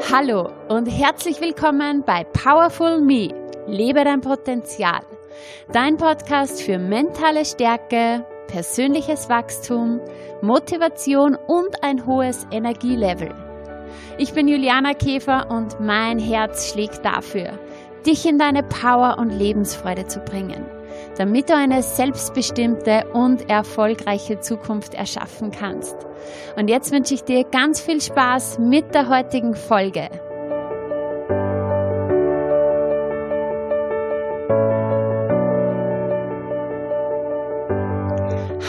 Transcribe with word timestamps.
Hallo 0.00 0.48
und 0.68 0.86
herzlich 0.86 1.40
willkommen 1.40 2.02
bei 2.04 2.24
Powerful 2.24 3.00
Me. 3.00 3.34
Lebe 3.66 4.04
dein 4.04 4.20
Potenzial. 4.20 5.00
Dein 5.72 5.96
Podcast 5.96 6.62
für 6.62 6.78
mentale 6.78 7.44
Stärke, 7.44 8.24
persönliches 8.46 9.28
Wachstum, 9.28 10.00
Motivation 10.40 11.34
und 11.34 11.82
ein 11.82 12.06
hohes 12.06 12.46
Energielevel. 12.50 13.34
Ich 14.16 14.32
bin 14.32 14.48
Juliana 14.48 14.94
Käfer 14.94 15.50
und 15.50 15.80
mein 15.80 16.18
Herz 16.18 16.72
schlägt 16.72 17.04
dafür, 17.04 17.58
dich 18.06 18.24
in 18.24 18.38
deine 18.38 18.62
Power 18.62 19.18
und 19.18 19.30
Lebensfreude 19.30 20.06
zu 20.06 20.20
bringen 20.20 20.64
damit 21.18 21.50
du 21.50 21.56
eine 21.56 21.82
selbstbestimmte 21.82 23.04
und 23.12 23.50
erfolgreiche 23.50 24.40
Zukunft 24.40 24.94
erschaffen 24.94 25.50
kannst. 25.50 25.96
Und 26.56 26.68
jetzt 26.68 26.92
wünsche 26.92 27.14
ich 27.14 27.24
dir 27.24 27.44
ganz 27.44 27.80
viel 27.80 28.00
Spaß 28.00 28.58
mit 28.60 28.94
der 28.94 29.08
heutigen 29.08 29.54
Folge. 29.54 30.08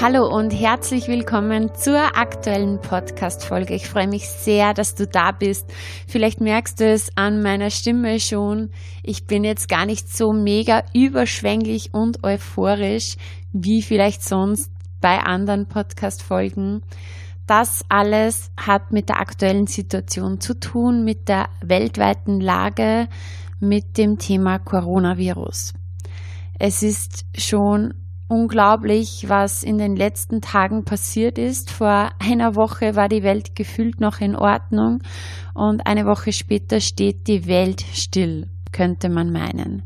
Hallo 0.02 0.34
und 0.34 0.52
herzlich 0.52 1.09
willkommen 1.09 1.76
zur 1.76 2.17
aktuellen 2.17 2.80
Podcast-Folge. 2.80 3.73
Ich 3.73 3.90
freue 3.90 4.07
mich 4.07 4.30
sehr, 4.30 4.73
dass 4.73 4.95
du 4.95 5.05
da 5.05 5.34
bist. 5.34 5.70
Vielleicht 6.07 6.40
merkst 6.40 6.80
du 6.80 6.85
es 6.85 7.09
an 7.17 7.41
meiner 7.41 7.70
Stimme 7.70 8.21
schon. 8.21 8.70
Ich 9.04 9.27
bin 9.27 9.43
jetzt 9.43 9.67
gar 9.67 9.85
nicht 9.85 10.07
so 10.07 10.31
mega 10.31 10.85
überschwänglich 10.93 11.93
und 11.93 12.23
euphorisch 12.23 13.17
wie 13.52 13.81
vielleicht 13.81 14.23
sonst 14.23 14.71
bei 15.02 15.20
anderen 15.20 15.67
Podcast-Folgen. 15.67 16.81
Das 17.45 17.84
alles 17.90 18.52
hat 18.55 18.93
mit 18.93 19.09
der 19.09 19.20
aktuellen 19.20 19.68
Situation 19.68 20.40
zu 20.40 20.57
tun, 20.57 21.04
mit 21.04 21.27
der 21.27 21.49
weltweiten 21.62 22.40
Lage, 22.40 23.09
mit 23.59 23.98
dem 23.98 24.18
Thema 24.18 24.59
Coronavirus. 24.59 25.74
Es 26.57 26.84
ist 26.84 27.26
schon 27.37 27.96
unglaublich, 28.30 29.26
was 29.27 29.63
in 29.63 29.77
den 29.77 29.96
letzten 29.96 30.40
Tagen 30.40 30.85
passiert 30.85 31.38
ist. 31.38 31.72
Vor 31.72 32.12
einer 32.20 32.55
Woche 32.55 32.96
war 32.96 33.10
die 33.10 33.24
Welt 33.24 33.55
gefühlt 33.55 33.99
noch 33.99 34.21
in 34.21 34.36
Ordnung 34.36 34.99
und 35.54 35.86
eine 35.86 36.05
Woche 36.05 36.32
später 36.32 36.80
steht 36.80 37.27
die 37.27 37.48
Welt 37.48 37.84
still, 37.94 38.48
könnte 38.71 39.10
man 39.10 39.34
meinen. 39.34 39.84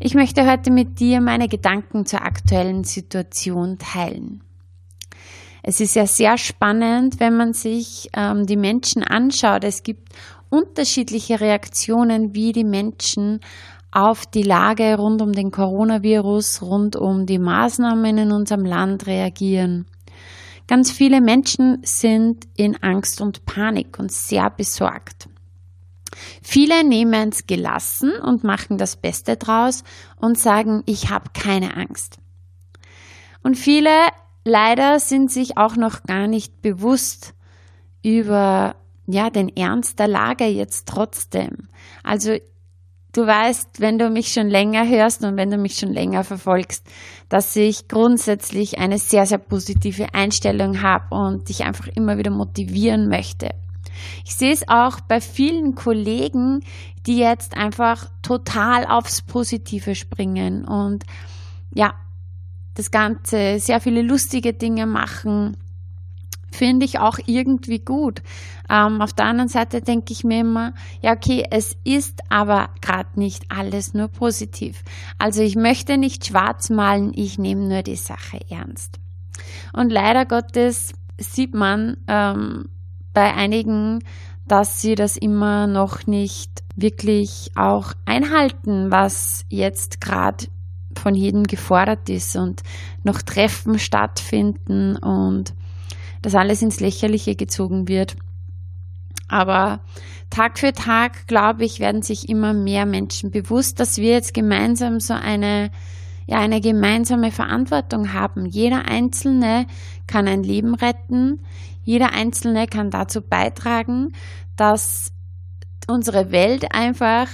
Ich 0.00 0.14
möchte 0.14 0.50
heute 0.50 0.72
mit 0.72 0.98
dir 0.98 1.20
meine 1.20 1.46
Gedanken 1.46 2.04
zur 2.04 2.22
aktuellen 2.22 2.82
Situation 2.82 3.78
teilen. 3.78 4.42
Es 5.62 5.80
ist 5.80 5.94
ja 5.94 6.06
sehr 6.06 6.38
spannend, 6.38 7.20
wenn 7.20 7.36
man 7.36 7.52
sich 7.52 8.08
ähm, 8.14 8.44
die 8.46 8.56
Menschen 8.56 9.04
anschaut. 9.04 9.62
Es 9.62 9.84
gibt 9.84 10.08
unterschiedliche 10.50 11.40
Reaktionen, 11.40 12.34
wie 12.34 12.52
die 12.52 12.64
Menschen 12.64 13.40
auf 13.92 14.26
die 14.26 14.42
Lage 14.42 14.96
rund 14.96 15.22
um 15.22 15.32
den 15.32 15.50
Coronavirus, 15.50 16.62
rund 16.62 16.96
um 16.96 17.26
die 17.26 17.38
Maßnahmen 17.38 18.18
in 18.18 18.32
unserem 18.32 18.64
Land 18.64 19.06
reagieren. 19.06 19.86
Ganz 20.66 20.90
viele 20.90 21.20
Menschen 21.20 21.78
sind 21.82 22.48
in 22.56 22.82
Angst 22.82 23.20
und 23.20 23.44
Panik 23.44 23.98
und 23.98 24.10
sehr 24.10 24.48
besorgt. 24.48 25.28
Viele 26.42 26.84
nehmen 26.84 27.28
es 27.28 27.46
gelassen 27.46 28.12
und 28.22 28.44
machen 28.44 28.78
das 28.78 28.96
Beste 28.96 29.36
draus 29.36 29.84
und 30.16 30.38
sagen, 30.38 30.82
ich 30.86 31.10
habe 31.10 31.30
keine 31.34 31.76
Angst. 31.76 32.18
Und 33.42 33.56
viele 33.56 33.90
leider 34.44 34.98
sind 35.00 35.30
sich 35.30 35.56
auch 35.56 35.76
noch 35.76 36.04
gar 36.04 36.26
nicht 36.26 36.62
bewusst 36.62 37.34
über 38.02 38.76
ja, 39.06 39.30
den 39.30 39.54
Ernst 39.54 39.98
der 39.98 40.08
Lage 40.08 40.44
jetzt 40.46 40.88
trotzdem. 40.88 41.68
Also 42.02 42.36
Du 43.12 43.26
weißt, 43.26 43.80
wenn 43.80 43.98
du 43.98 44.08
mich 44.08 44.32
schon 44.32 44.48
länger 44.48 44.88
hörst 44.88 45.22
und 45.22 45.36
wenn 45.36 45.50
du 45.50 45.58
mich 45.58 45.78
schon 45.78 45.92
länger 45.92 46.24
verfolgst, 46.24 46.86
dass 47.28 47.54
ich 47.56 47.86
grundsätzlich 47.86 48.78
eine 48.78 48.98
sehr, 48.98 49.26
sehr 49.26 49.38
positive 49.38 50.14
Einstellung 50.14 50.80
habe 50.80 51.14
und 51.14 51.50
dich 51.50 51.64
einfach 51.64 51.88
immer 51.88 52.16
wieder 52.16 52.30
motivieren 52.30 53.08
möchte. 53.08 53.50
Ich 54.24 54.34
sehe 54.34 54.52
es 54.52 54.66
auch 54.66 55.00
bei 55.00 55.20
vielen 55.20 55.74
Kollegen, 55.74 56.60
die 57.06 57.18
jetzt 57.18 57.54
einfach 57.54 58.10
total 58.22 58.86
aufs 58.86 59.20
Positive 59.20 59.94
springen 59.94 60.64
und 60.64 61.04
ja, 61.74 61.94
das 62.74 62.90
Ganze 62.90 63.58
sehr 63.58 63.80
viele 63.80 64.00
lustige 64.00 64.54
Dinge 64.54 64.86
machen 64.86 65.58
finde 66.54 66.86
ich 66.86 66.98
auch 66.98 67.18
irgendwie 67.26 67.80
gut. 67.80 68.22
Ähm, 68.70 69.00
auf 69.00 69.12
der 69.12 69.26
anderen 69.26 69.48
Seite 69.48 69.80
denke 69.80 70.12
ich 70.12 70.24
mir 70.24 70.40
immer, 70.40 70.74
ja, 71.00 71.12
okay, 71.12 71.44
es 71.50 71.76
ist 71.84 72.20
aber 72.28 72.70
gerade 72.80 73.18
nicht 73.18 73.44
alles 73.48 73.94
nur 73.94 74.08
positiv. 74.08 74.82
Also 75.18 75.42
ich 75.42 75.56
möchte 75.56 75.98
nicht 75.98 76.26
schwarz 76.26 76.70
malen, 76.70 77.12
ich 77.14 77.38
nehme 77.38 77.62
nur 77.62 77.82
die 77.82 77.96
Sache 77.96 78.40
ernst. 78.48 79.00
Und 79.72 79.90
leider 79.90 80.26
Gottes 80.26 80.92
sieht 81.18 81.54
man 81.54 81.96
ähm, 82.06 82.68
bei 83.12 83.34
einigen, 83.34 84.00
dass 84.46 84.80
sie 84.80 84.94
das 84.94 85.16
immer 85.16 85.66
noch 85.66 86.06
nicht 86.06 86.62
wirklich 86.74 87.50
auch 87.54 87.92
einhalten, 88.04 88.90
was 88.90 89.44
jetzt 89.48 90.00
gerade 90.00 90.46
von 90.98 91.14
jedem 91.14 91.44
gefordert 91.44 92.08
ist 92.08 92.36
und 92.36 92.62
noch 93.02 93.22
Treffen 93.22 93.78
stattfinden 93.78 94.96
und 94.96 95.54
das 96.22 96.34
alles 96.34 96.62
ins 96.62 96.80
Lächerliche 96.80 97.34
gezogen 97.34 97.88
wird. 97.88 98.16
Aber 99.28 99.80
Tag 100.30 100.58
für 100.58 100.72
Tag, 100.72 101.26
glaube 101.26 101.64
ich, 101.64 101.80
werden 101.80 102.02
sich 102.02 102.28
immer 102.28 102.54
mehr 102.54 102.86
Menschen 102.86 103.30
bewusst, 103.30 103.80
dass 103.80 103.98
wir 103.98 104.12
jetzt 104.12 104.32
gemeinsam 104.32 105.00
so 105.00 105.14
eine, 105.14 105.70
ja, 106.26 106.38
eine 106.38 106.60
gemeinsame 106.60 107.30
Verantwortung 107.30 108.12
haben. 108.12 108.46
Jeder 108.46 108.86
Einzelne 108.86 109.66
kann 110.06 110.28
ein 110.28 110.42
Leben 110.42 110.74
retten. 110.74 111.40
Jeder 111.84 112.12
Einzelne 112.12 112.66
kann 112.66 112.90
dazu 112.90 113.20
beitragen, 113.20 114.12
dass 114.56 115.12
unsere 115.88 116.30
Welt 116.30 116.74
einfach 116.74 117.28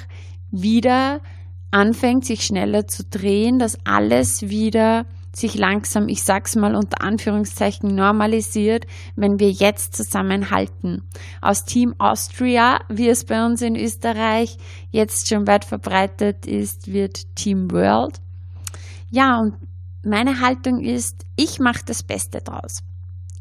wieder 0.50 1.20
anfängt, 1.70 2.24
sich 2.24 2.44
schneller 2.44 2.86
zu 2.86 3.04
drehen, 3.04 3.58
dass 3.58 3.78
alles 3.84 4.48
wieder 4.48 5.04
sich 5.34 5.54
langsam, 5.54 6.08
ich 6.08 6.22
sag's 6.22 6.56
mal 6.56 6.74
unter 6.74 7.02
Anführungszeichen, 7.02 7.94
normalisiert, 7.94 8.86
wenn 9.14 9.38
wir 9.38 9.50
jetzt 9.50 9.96
zusammenhalten. 9.96 11.02
Aus 11.40 11.64
Team 11.64 11.94
Austria, 11.98 12.80
wie 12.88 13.08
es 13.08 13.24
bei 13.24 13.44
uns 13.44 13.62
in 13.62 13.76
Österreich 13.76 14.56
jetzt 14.90 15.28
schon 15.28 15.46
weit 15.46 15.64
verbreitet 15.64 16.46
ist, 16.46 16.92
wird 16.92 17.34
Team 17.36 17.70
World. 17.70 18.20
Ja, 19.10 19.38
und 19.38 19.54
meine 20.02 20.40
Haltung 20.40 20.80
ist, 20.80 21.24
ich 21.36 21.58
mache 21.58 21.84
das 21.86 22.02
Beste 22.02 22.40
draus. 22.40 22.82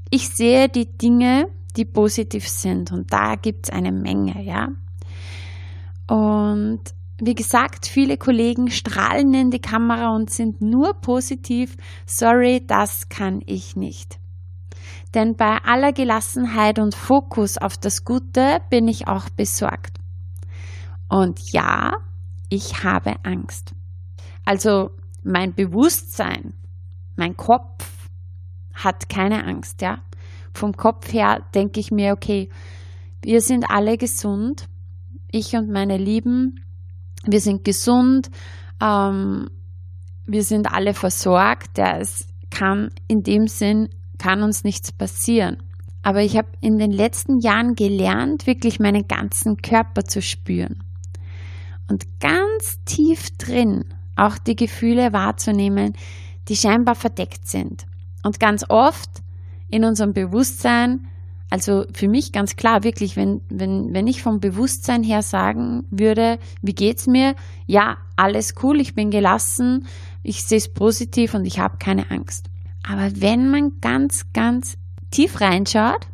Ich 0.10 0.30
sehe 0.30 0.70
die 0.70 0.98
Dinge, 0.98 1.48
die 1.76 1.86
positiv 1.86 2.48
sind 2.48 2.92
und 2.92 3.12
da 3.12 3.36
gibt's 3.36 3.70
eine 3.70 3.92
Menge, 3.92 4.44
ja. 4.44 4.70
Und 6.08 6.82
wie 7.20 7.36
gesagt, 7.36 7.88
viele 7.88 8.18
Kollegen 8.18 8.70
strahlen 8.70 9.34
in 9.34 9.52
die 9.52 9.60
Kamera 9.60 10.16
und 10.16 10.30
sind 10.30 10.62
nur 10.62 10.94
positiv. 10.94 11.76
Sorry, 12.06 12.64
das 12.66 13.10
kann 13.10 13.42
ich 13.46 13.76
nicht. 13.76 14.20
Denn 15.14 15.36
bei 15.36 15.58
aller 15.64 15.94
Gelassenheit 15.94 16.80
und 16.80 16.94
Fokus 16.94 17.58
auf 17.58 17.78
das 17.78 18.06
Gute 18.06 18.62
bin 18.70 18.88
ich 18.88 19.08
auch 19.08 19.30
besorgt. 19.30 19.98
Und 21.10 21.52
ja, 21.52 21.98
ich 22.50 22.84
habe 22.84 23.16
Angst. 23.24 23.74
Also 24.46 24.92
mein 25.24 25.56
Bewusstsein, 25.56 26.54
mein 27.16 27.36
Kopf 27.36 28.10
hat 28.74 29.10
keine 29.10 29.44
Angst, 29.46 29.82
ja. 29.82 30.00
Vom 30.54 30.74
Kopf 30.74 31.12
her 31.12 31.46
denke 31.56 31.80
ich 31.80 31.92
mir, 31.92 32.14
okay, 32.14 32.50
wir 33.22 33.42
sind 33.42 33.70
alle 33.70 33.98
gesund. 33.98 34.68
Ich 35.32 35.56
und 35.56 35.70
meine 35.70 35.98
Lieben, 35.98 36.64
wir 37.26 37.42
sind 37.42 37.64
gesund, 37.64 38.30
ähm, 38.82 39.50
wir 40.26 40.44
sind 40.44 40.72
alle 40.72 40.94
versorgt. 40.94 41.78
Ja, 41.78 41.98
es 41.98 42.28
kann 42.50 42.90
in 43.08 43.24
dem 43.24 43.48
Sinn, 43.48 43.90
kann 44.18 44.44
uns 44.44 44.64
nichts 44.64 44.92
passieren. 44.92 45.64
Aber 46.04 46.22
ich 46.22 46.38
habe 46.38 46.50
in 46.62 46.78
den 46.78 46.92
letzten 46.92 47.40
Jahren 47.40 47.76
gelernt, 47.76 48.48
wirklich 48.48 48.80
meinen 48.80 49.08
ganzen 49.08 49.58
Körper 49.58 50.04
zu 50.06 50.22
spüren. 50.22 50.84
Und 51.90 52.20
ganz 52.20 52.78
tief 52.86 53.36
drin 53.38 53.86
auch 54.16 54.38
die 54.38 54.56
Gefühle 54.56 55.14
wahrzunehmen, 55.14 55.94
die 56.48 56.56
scheinbar 56.56 56.96
verdeckt 56.96 57.48
sind. 57.48 57.86
Und 58.24 58.40
ganz 58.40 58.66
oft 58.68 59.10
in 59.70 59.86
unserem 59.86 60.14
Bewusstsein 60.14 61.08
also 61.50 61.86
für 61.94 62.08
mich 62.08 62.32
ganz 62.32 62.56
klar, 62.56 62.84
wirklich, 62.84 63.16
wenn, 63.16 63.42
wenn, 63.50 63.94
wenn 63.94 64.08
ich 64.08 64.22
vom 64.22 64.40
Bewusstsein 64.40 65.04
her 65.04 65.22
sagen 65.22 65.86
würde, 65.90 66.40
wie 66.62 66.76
geht's 66.76 67.08
mir? 67.08 67.36
Ja, 67.66 67.98
alles 68.16 68.56
cool, 68.64 68.82
ich 68.82 68.96
bin 68.96 69.12
gelassen, 69.12 69.88
ich 70.24 70.44
sehe 70.44 70.58
es 70.58 70.74
positiv 70.74 71.34
und 71.34 71.46
ich 71.46 71.60
habe 71.60 71.78
keine 71.78 72.12
Angst. 72.12 72.50
Aber 72.88 73.10
wenn 73.16 73.50
man 73.50 73.80
ganz, 73.82 74.34
ganz 74.34 74.78
tief 75.12 75.40
reinschaut, 75.40 76.08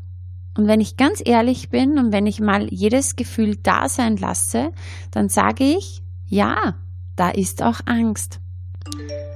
Und 0.56 0.68
wenn 0.68 0.82
ich 0.82 0.98
ganz 0.98 1.22
ehrlich 1.26 1.70
bin 1.70 1.98
und 1.98 2.12
wenn 2.12 2.28
ich 2.28 2.40
mal 2.40 2.68
jedes 2.72 3.16
Gefühl 3.16 3.56
da 3.56 3.90
sein 3.90 4.18
lasse, 4.18 4.72
dann 5.12 5.30
sage 5.30 5.64
ich, 5.64 6.04
ja, 6.28 6.76
da 7.16 7.30
ist 7.30 7.64
auch 7.64 7.80
Angst. 7.86 8.40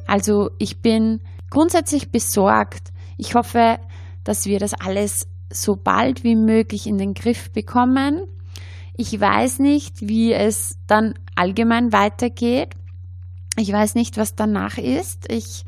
Also 0.06 0.52
ich 0.60 0.82
bin 0.82 1.22
grundsätzlich 1.50 2.12
besorgt. 2.12 2.92
Ich 3.18 3.34
hoffe, 3.34 3.80
dass 4.24 4.46
wir 4.46 4.60
das 4.60 4.74
alles 4.74 5.28
so 5.50 5.76
bald 5.76 6.24
wie 6.24 6.36
möglich 6.36 6.88
in 6.88 6.98
den 6.98 7.14
Griff 7.14 7.52
bekommen. 7.52 8.22
Ich 8.96 9.20
weiß 9.20 9.60
nicht, 9.60 10.08
wie 10.08 10.34
es 10.34 10.78
dann 10.88 11.14
allgemein 11.36 11.94
weitergeht. 11.94 12.70
Ich 13.58 13.72
weiß 13.72 13.96
nicht, 13.96 14.18
was 14.18 14.36
danach 14.36 14.78
ist. 14.78 15.32
Ich 15.32 15.66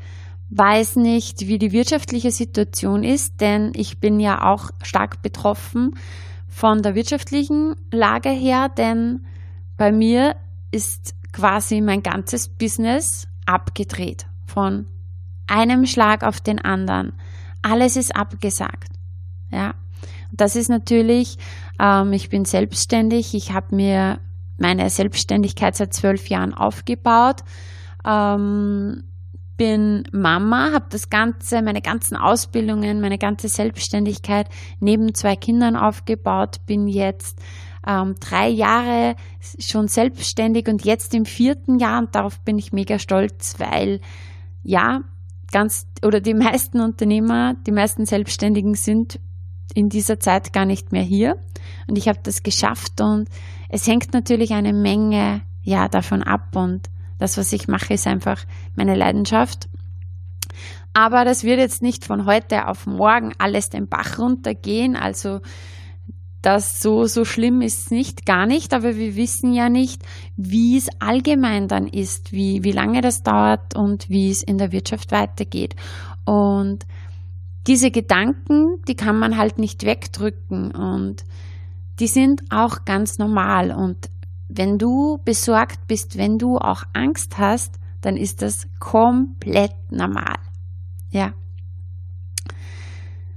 weiß 0.50 0.96
nicht, 0.96 1.46
wie 1.46 1.58
die 1.58 1.72
wirtschaftliche 1.72 2.32
Situation 2.32 3.04
ist, 3.04 3.40
denn 3.40 3.72
ich 3.74 4.00
bin 4.00 4.18
ja 4.18 4.50
auch 4.50 4.70
stark 4.82 5.22
betroffen 5.22 5.94
von 6.48 6.82
der 6.82 6.96
wirtschaftlichen 6.96 7.76
Lage 7.92 8.30
her, 8.30 8.68
denn 8.68 9.24
bei 9.76 9.92
mir 9.92 10.36
ist 10.72 11.14
quasi 11.32 11.80
mein 11.80 12.02
ganzes 12.02 12.48
Business 12.48 13.28
abgedreht 13.46 14.26
von 14.44 14.86
einem 15.46 15.86
Schlag 15.86 16.24
auf 16.24 16.40
den 16.40 16.60
anderen. 16.60 17.12
Alles 17.62 17.96
ist 17.96 18.14
abgesagt. 18.14 18.99
Ja, 19.50 19.74
das 20.32 20.56
ist 20.56 20.68
natürlich, 20.68 21.36
ähm, 21.78 22.12
ich 22.12 22.28
bin 22.28 22.44
selbstständig, 22.44 23.34
ich 23.34 23.52
habe 23.52 23.74
mir 23.74 24.20
meine 24.58 24.88
Selbstständigkeit 24.90 25.74
seit 25.74 25.92
zwölf 25.94 26.28
Jahren 26.28 26.54
aufgebaut. 26.54 27.42
Ähm, 28.04 29.04
bin 29.56 30.04
Mama, 30.12 30.72
habe 30.72 30.86
das 30.88 31.10
Ganze, 31.10 31.60
meine 31.60 31.82
ganzen 31.82 32.16
Ausbildungen, 32.16 33.00
meine 33.02 33.18
ganze 33.18 33.48
Selbstständigkeit 33.48 34.48
neben 34.78 35.14
zwei 35.14 35.36
Kindern 35.36 35.76
aufgebaut, 35.76 36.64
bin 36.64 36.88
jetzt 36.88 37.38
ähm, 37.86 38.14
drei 38.20 38.48
Jahre 38.48 39.16
schon 39.58 39.88
selbstständig 39.88 40.66
und 40.68 40.84
jetzt 40.86 41.14
im 41.14 41.26
vierten 41.26 41.78
Jahr. 41.78 41.98
Und 42.00 42.14
darauf 42.14 42.40
bin 42.40 42.58
ich 42.58 42.72
mega 42.72 42.98
stolz, 42.98 43.56
weil 43.58 44.00
ja, 44.62 45.02
ganz 45.52 45.86
oder 46.02 46.20
die 46.20 46.34
meisten 46.34 46.80
Unternehmer, 46.80 47.54
die 47.66 47.72
meisten 47.72 48.06
Selbstständigen 48.06 48.74
sind 48.74 49.20
in 49.74 49.88
dieser 49.88 50.20
Zeit 50.20 50.52
gar 50.52 50.64
nicht 50.64 50.92
mehr 50.92 51.02
hier 51.02 51.36
und 51.88 51.98
ich 51.98 52.08
habe 52.08 52.20
das 52.22 52.42
geschafft 52.42 53.00
und 53.00 53.28
es 53.68 53.86
hängt 53.86 54.12
natürlich 54.12 54.52
eine 54.52 54.72
Menge 54.72 55.42
ja 55.62 55.88
davon 55.88 56.22
ab 56.22 56.56
und 56.56 56.88
das, 57.18 57.36
was 57.36 57.52
ich 57.52 57.68
mache, 57.68 57.94
ist 57.94 58.06
einfach 58.06 58.44
meine 58.74 58.96
Leidenschaft. 58.96 59.68
Aber 60.92 61.24
das 61.24 61.44
wird 61.44 61.60
jetzt 61.60 61.82
nicht 61.82 62.04
von 62.04 62.24
heute 62.24 62.66
auf 62.66 62.86
morgen 62.86 63.32
alles 63.38 63.68
den 63.68 63.88
Bach 63.88 64.18
runtergehen. 64.18 64.96
Also 64.96 65.40
das 66.42 66.80
so, 66.80 67.04
so 67.04 67.24
schlimm 67.24 67.60
ist 67.60 67.90
nicht, 67.90 68.24
gar 68.24 68.46
nicht, 68.46 68.72
aber 68.72 68.96
wir 68.96 69.14
wissen 69.14 69.52
ja 69.52 69.68
nicht, 69.68 70.02
wie 70.36 70.78
es 70.78 70.88
allgemein 70.98 71.68
dann 71.68 71.86
ist, 71.86 72.32
wie, 72.32 72.64
wie 72.64 72.72
lange 72.72 73.02
das 73.02 73.22
dauert 73.22 73.76
und 73.76 74.08
wie 74.08 74.30
es 74.30 74.42
in 74.42 74.56
der 74.56 74.72
Wirtschaft 74.72 75.12
weitergeht. 75.12 75.76
Und 76.24 76.86
diese 77.66 77.90
Gedanken, 77.90 78.82
die 78.88 78.94
kann 78.94 79.18
man 79.18 79.36
halt 79.36 79.58
nicht 79.58 79.84
wegdrücken 79.84 80.70
und 80.72 81.24
die 81.98 82.06
sind 82.06 82.42
auch 82.50 82.84
ganz 82.84 83.18
normal 83.18 83.70
und 83.70 84.10
wenn 84.48 84.78
du 84.78 85.18
besorgt 85.24 85.86
bist, 85.86 86.18
wenn 86.18 86.38
du 86.38 86.58
auch 86.58 86.82
Angst 86.92 87.38
hast, 87.38 87.78
dann 88.00 88.16
ist 88.16 88.42
das 88.42 88.66
komplett 88.80 89.74
normal. 89.90 90.36
Ja. 91.10 91.34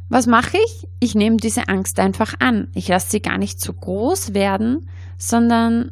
Was 0.10 0.25
mache 0.28 0.58
ich? 0.66 0.88
Ich 1.00 1.16
nehme 1.16 1.38
diese 1.38 1.68
Angst 1.68 2.00
einfach 2.00 2.36
an. 2.40 2.70
Ich 2.74 2.88
lasse 2.88 3.12
sie 3.12 3.22
gar 3.22 3.38
nicht 3.38 3.60
so 3.60 3.74
groß 3.74 4.34
werden, 4.34 4.88
sondern 5.18 5.92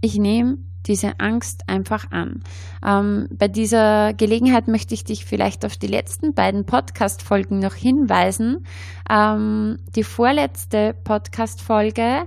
ich 0.00 0.18
nehme 0.18 0.58
diese 0.86 1.20
Angst 1.20 1.68
einfach 1.68 2.10
an. 2.10 2.42
Ähm, 2.84 3.28
bei 3.30 3.48
dieser 3.48 4.12
Gelegenheit 4.14 4.68
möchte 4.68 4.94
ich 4.94 5.04
dich 5.04 5.24
vielleicht 5.24 5.64
auf 5.64 5.76
die 5.76 5.86
letzten 5.86 6.34
beiden 6.34 6.64
Podcast-Folgen 6.64 7.58
noch 7.58 7.74
hinweisen. 7.74 8.66
Ähm, 9.08 9.78
die 9.94 10.04
vorletzte 10.04 10.94
Podcast-Folge 11.04 12.26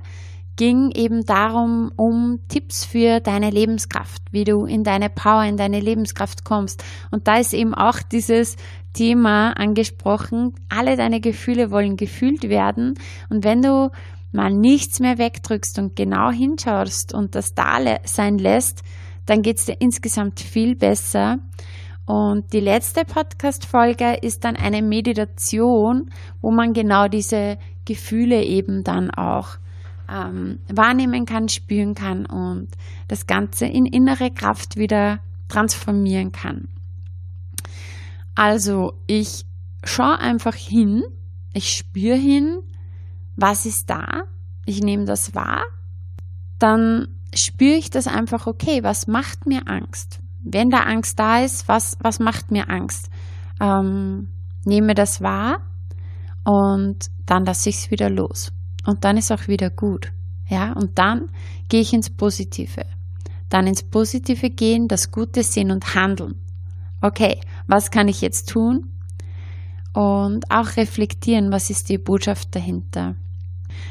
ging 0.56 0.92
eben 0.92 1.26
darum, 1.26 1.92
um 1.98 2.40
Tipps 2.48 2.86
für 2.86 3.20
deine 3.20 3.50
Lebenskraft, 3.50 4.22
wie 4.32 4.46
du 4.46 4.66
in 4.66 4.84
deine 4.84 5.10
Power, 5.10 5.44
in 5.44 5.58
deine 5.58 5.80
Lebenskraft 5.80 6.46
kommst. 6.46 6.84
Und 7.12 7.28
da 7.28 7.38
ist 7.38 7.54
eben 7.54 7.74
auch 7.74 8.00
dieses 8.02 8.56
Thema 8.94 9.52
angesprochen, 9.52 10.54
alle 10.70 10.96
deine 10.96 11.20
Gefühle 11.20 11.72
wollen 11.72 11.98
gefühlt 11.98 12.48
werden. 12.48 12.94
Und 13.30 13.44
wenn 13.44 13.62
du 13.62 13.92
mal 14.36 14.54
nichts 14.54 15.00
mehr 15.00 15.18
wegdrückst 15.18 15.80
und 15.80 15.96
genau 15.96 16.32
hinschaust 16.32 17.14
und 17.14 17.36
das 17.36 17.54
da 17.54 17.80
sein 18.04 18.38
lässt, 18.38 18.84
dann 19.26 19.42
geht 19.42 19.58
es 19.58 19.66
dir 19.66 19.78
insgesamt 19.80 20.40
viel 20.40 20.76
besser. 20.76 21.40
Und 22.06 22.54
die 22.54 22.60
letzte 22.60 23.04
Podcast-Folge 23.04 24.18
ist 24.22 24.44
dann 24.44 24.56
eine 24.56 24.84
Meditation, 24.84 26.12
wo 26.42 26.52
man 26.52 26.74
genau 26.74 27.08
diese 27.08 27.58
Gefühle 27.86 28.44
eben 28.44 28.84
dann 28.84 29.10
auch 29.10 29.58
ähm, 30.08 30.60
wahrnehmen 30.68 31.26
kann, 31.26 31.50
spüren 31.50 31.96
kann 31.96 32.28
und 32.28 32.68
das 33.08 33.26
Ganze 33.26 33.66
in 33.66 33.88
innere 33.88 34.30
Kraft 34.30 34.78
wieder 34.78 35.20
transformieren 35.48 36.32
kann. 36.32 36.68
Also 38.36 38.94
ich 39.08 39.46
schaue 39.84 40.20
einfach 40.20 40.56
hin, 40.56 41.04
ich 41.54 41.70
spüre 41.70 42.18
hin, 42.18 42.60
was 43.36 43.66
ist 43.66 43.90
da, 43.90 44.25
ich 44.66 44.82
nehme 44.82 45.06
das 45.06 45.36
wahr, 45.36 45.64
dann 46.60 47.08
spüre 47.34 47.76
ich 47.76 47.90
das 47.90 48.08
einfach, 48.08 48.48
okay, 48.48 48.84
was 48.84 49.08
macht 49.08 49.46
mir 49.46 49.68
Angst? 49.68 50.20
Wenn 50.44 50.70
da 50.70 50.82
Angst 50.82 51.20
da 51.20 51.40
ist, 51.40 51.68
was, 51.68 51.98
was 52.02 52.20
macht 52.20 52.52
mir 52.52 52.70
Angst? 52.70 53.10
Ähm, 53.60 54.30
nehme 54.64 54.94
das 54.94 55.22
wahr 55.22 55.62
und 56.44 57.08
dann 57.26 57.46
lasse 57.46 57.70
ich 57.70 57.76
es 57.78 57.92
wieder 57.92 58.10
los 58.10 58.52
und 58.86 59.04
dann 59.04 59.18
ist 59.18 59.32
auch 59.32 59.48
wieder 59.48 59.70
gut. 59.70 60.12
Ja, 60.48 60.74
und 60.74 60.98
dann 61.00 61.30
gehe 61.70 61.82
ich 61.82 61.94
ins 61.94 62.10
Positive. 62.10 62.86
Dann 63.50 63.68
ins 63.68 63.84
Positive 63.84 64.50
gehen, 64.50 64.88
das 64.88 65.12
Gute 65.12 65.44
sehen 65.44 65.72
und 65.72 65.96
handeln. 65.96 66.36
Okay, 67.02 67.40
was 67.68 67.90
kann 67.92 68.08
ich 68.08 68.22
jetzt 68.22 68.50
tun? 68.50 68.92
Und 69.94 70.52
auch 70.52 70.78
reflektieren, 70.78 71.52
was 71.52 71.70
ist 71.70 71.90
die 71.90 71.98
Botschaft 71.98 72.54
dahinter. 72.56 73.16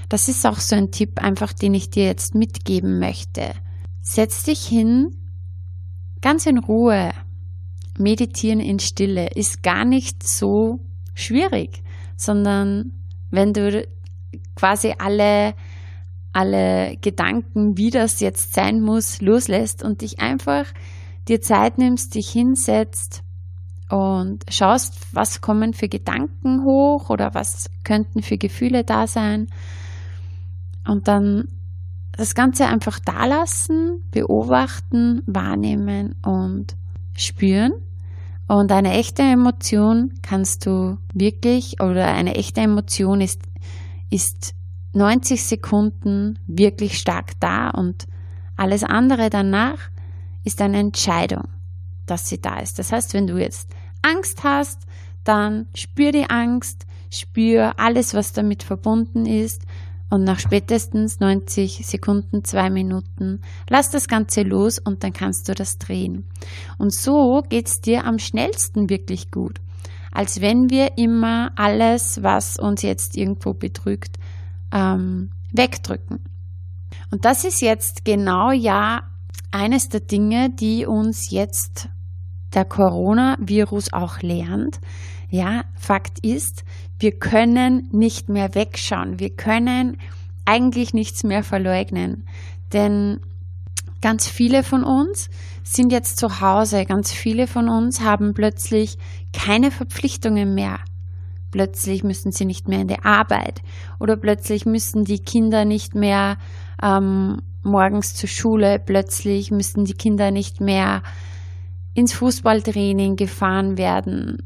Das 0.08 0.28
ist 0.28 0.46
auch 0.46 0.58
so 0.58 0.76
ein 0.76 0.90
Tipp, 0.90 1.20
einfach 1.20 1.52
den 1.52 1.74
ich 1.74 1.90
dir 1.90 2.04
jetzt 2.04 2.34
mitgeben 2.34 2.98
möchte. 2.98 3.52
Setz 4.02 4.44
dich 4.44 4.66
hin, 4.66 5.16
ganz 6.20 6.46
in 6.46 6.58
Ruhe. 6.58 7.12
Meditieren 7.98 8.60
in 8.60 8.80
Stille 8.80 9.28
ist 9.34 9.62
gar 9.62 9.84
nicht 9.84 10.26
so 10.26 10.80
schwierig, 11.14 11.82
sondern 12.16 12.92
wenn 13.30 13.52
du 13.52 13.86
quasi 14.56 14.94
alle, 14.98 15.54
alle 16.32 16.96
Gedanken, 17.00 17.76
wie 17.78 17.90
das 17.90 18.20
jetzt 18.20 18.52
sein 18.52 18.80
muss, 18.80 19.20
loslässt 19.20 19.82
und 19.82 20.00
dich 20.00 20.18
einfach 20.18 20.66
dir 21.28 21.40
Zeit 21.40 21.78
nimmst, 21.78 22.14
dich 22.14 22.30
hinsetzt 22.30 23.22
und 23.94 24.44
schaust, 24.48 24.96
was 25.12 25.40
kommen 25.40 25.72
für 25.72 25.88
Gedanken 25.88 26.64
hoch 26.64 27.10
oder 27.10 27.32
was 27.32 27.70
könnten 27.84 28.22
für 28.22 28.38
Gefühle 28.38 28.82
da 28.82 29.06
sein 29.06 29.46
und 30.84 31.06
dann 31.06 31.46
das 32.10 32.34
Ganze 32.34 32.66
einfach 32.66 32.98
da 32.98 33.24
lassen, 33.26 34.02
beobachten, 34.10 35.22
wahrnehmen 35.26 36.16
und 36.22 36.74
spüren. 37.16 37.72
Und 38.48 38.72
eine 38.72 38.94
echte 38.94 39.22
Emotion 39.22 40.14
kannst 40.22 40.66
du 40.66 40.98
wirklich, 41.12 41.80
oder 41.80 42.08
eine 42.08 42.34
echte 42.34 42.62
Emotion 42.62 43.20
ist 43.20 43.42
ist 44.10 44.54
90 44.92 45.42
Sekunden 45.42 46.38
wirklich 46.48 46.98
stark 46.98 47.32
da 47.40 47.70
und 47.70 48.06
alles 48.56 48.82
andere 48.82 49.30
danach 49.30 49.78
ist 50.42 50.60
eine 50.60 50.78
Entscheidung, 50.78 51.48
dass 52.06 52.28
sie 52.28 52.40
da 52.40 52.58
ist. 52.58 52.78
Das 52.78 52.92
heißt, 52.92 53.14
wenn 53.14 53.26
du 53.26 53.38
jetzt 53.38 53.73
Angst 54.04 54.44
hast, 54.44 54.80
dann 55.24 55.66
spür 55.74 56.12
die 56.12 56.28
Angst, 56.28 56.86
spür 57.10 57.74
alles, 57.78 58.14
was 58.14 58.32
damit 58.32 58.62
verbunden 58.62 59.26
ist 59.26 59.62
und 60.10 60.24
nach 60.24 60.38
spätestens 60.38 61.20
90 61.20 61.86
Sekunden, 61.86 62.44
zwei 62.44 62.70
Minuten, 62.70 63.40
lass 63.68 63.90
das 63.90 64.06
Ganze 64.06 64.42
los 64.42 64.78
und 64.78 65.02
dann 65.02 65.12
kannst 65.12 65.48
du 65.48 65.54
das 65.54 65.78
drehen. 65.78 66.28
Und 66.78 66.94
so 66.94 67.42
geht 67.48 67.66
es 67.68 67.80
dir 67.80 68.04
am 68.04 68.18
schnellsten 68.18 68.88
wirklich 68.90 69.30
gut 69.30 69.60
als 70.14 70.40
wenn 70.40 70.70
wir 70.70 70.96
immer 70.96 71.50
alles, 71.56 72.22
was 72.22 72.56
uns 72.56 72.82
jetzt 72.82 73.16
irgendwo 73.16 73.52
betrügt, 73.52 74.16
ähm, 74.72 75.30
wegdrücken. 75.52 76.20
Und 77.10 77.24
das 77.24 77.44
ist 77.44 77.60
jetzt 77.60 78.04
genau 78.04 78.52
ja 78.52 79.02
eines 79.50 79.88
der 79.88 80.00
Dinge, 80.00 80.50
die 80.50 80.86
uns 80.86 81.30
jetzt 81.30 81.88
der 82.54 82.64
Coronavirus 82.64 83.92
auch 83.92 84.20
lernt. 84.22 84.80
Ja, 85.28 85.64
Fakt 85.74 86.20
ist, 86.20 86.64
wir 86.98 87.12
können 87.12 87.88
nicht 87.92 88.28
mehr 88.28 88.54
wegschauen. 88.54 89.18
Wir 89.18 89.30
können 89.30 89.98
eigentlich 90.44 90.94
nichts 90.94 91.24
mehr 91.24 91.42
verleugnen. 91.42 92.26
Denn 92.72 93.20
ganz 94.00 94.28
viele 94.28 94.62
von 94.62 94.84
uns 94.84 95.30
sind 95.62 95.92
jetzt 95.92 96.18
zu 96.18 96.40
Hause. 96.40 96.84
Ganz 96.84 97.10
viele 97.10 97.46
von 97.46 97.68
uns 97.68 98.00
haben 98.00 98.34
plötzlich 98.34 98.98
keine 99.32 99.70
Verpflichtungen 99.70 100.54
mehr. 100.54 100.78
Plötzlich 101.50 102.04
müssen 102.04 102.32
sie 102.32 102.44
nicht 102.44 102.68
mehr 102.68 102.80
in 102.80 102.88
die 102.88 103.02
Arbeit 103.02 103.62
oder 104.00 104.16
plötzlich 104.16 104.66
müssen 104.66 105.04
die 105.04 105.20
Kinder 105.20 105.64
nicht 105.64 105.94
mehr 105.94 106.36
ähm, 106.82 107.42
morgens 107.62 108.14
zur 108.14 108.28
Schule, 108.28 108.78
plötzlich 108.78 109.50
müssen 109.50 109.84
die 109.84 109.94
Kinder 109.94 110.32
nicht 110.32 110.60
mehr 110.60 111.02
ins 111.94 112.12
Fußballtraining 112.12 113.16
gefahren 113.16 113.78
werden. 113.78 114.42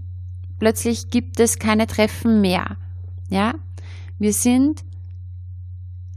Plötzlich 0.59 1.11
gibt 1.11 1.40
es 1.40 1.59
keine 1.59 1.87
Treffen 1.87 2.40
mehr. 2.40 2.76
Ja, 3.28 3.55
wir 4.19 4.33
sind 4.33 4.85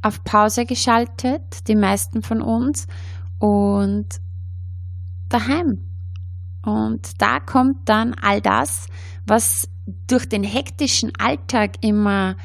auf 0.02 0.24
Pause 0.24 0.66
geschaltet, 0.66 1.68
die 1.68 1.76
meisten 1.76 2.22
von 2.24 2.42
uns, 2.42 2.88
und 3.40 4.08
daheim. 5.30 5.80
Und 6.64 7.22
da 7.22 7.40
kommt 7.40 7.90
dann 7.90 8.14
all 8.14 8.42
das, 8.42 8.88
was 9.26 9.68
durch 10.08 10.30
den 10.30 10.44
hektischen 10.44 11.12
Alltag 11.18 11.78
immer 11.82 12.36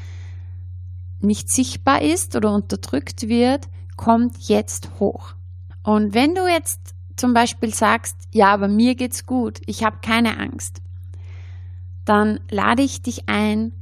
nicht 1.19 1.49
sichtbar 1.49 2.01
ist 2.01 2.35
oder 2.35 2.53
unterdrückt 2.53 3.27
wird, 3.27 3.67
kommt 3.95 4.37
jetzt 4.47 4.99
hoch. 4.99 5.35
Und 5.83 6.13
wenn 6.13 6.35
du 6.35 6.47
jetzt 6.47 6.95
zum 7.17 7.33
Beispiel 7.33 7.73
sagst, 7.73 8.15
ja, 8.31 8.53
aber 8.53 8.67
mir 8.67 8.95
geht's 8.95 9.25
gut, 9.25 9.59
ich 9.65 9.83
habe 9.83 9.97
keine 10.01 10.39
Angst, 10.39 10.81
dann 12.05 12.39
lade 12.49 12.83
ich 12.83 13.01
dich 13.01 13.27
ein, 13.27 13.73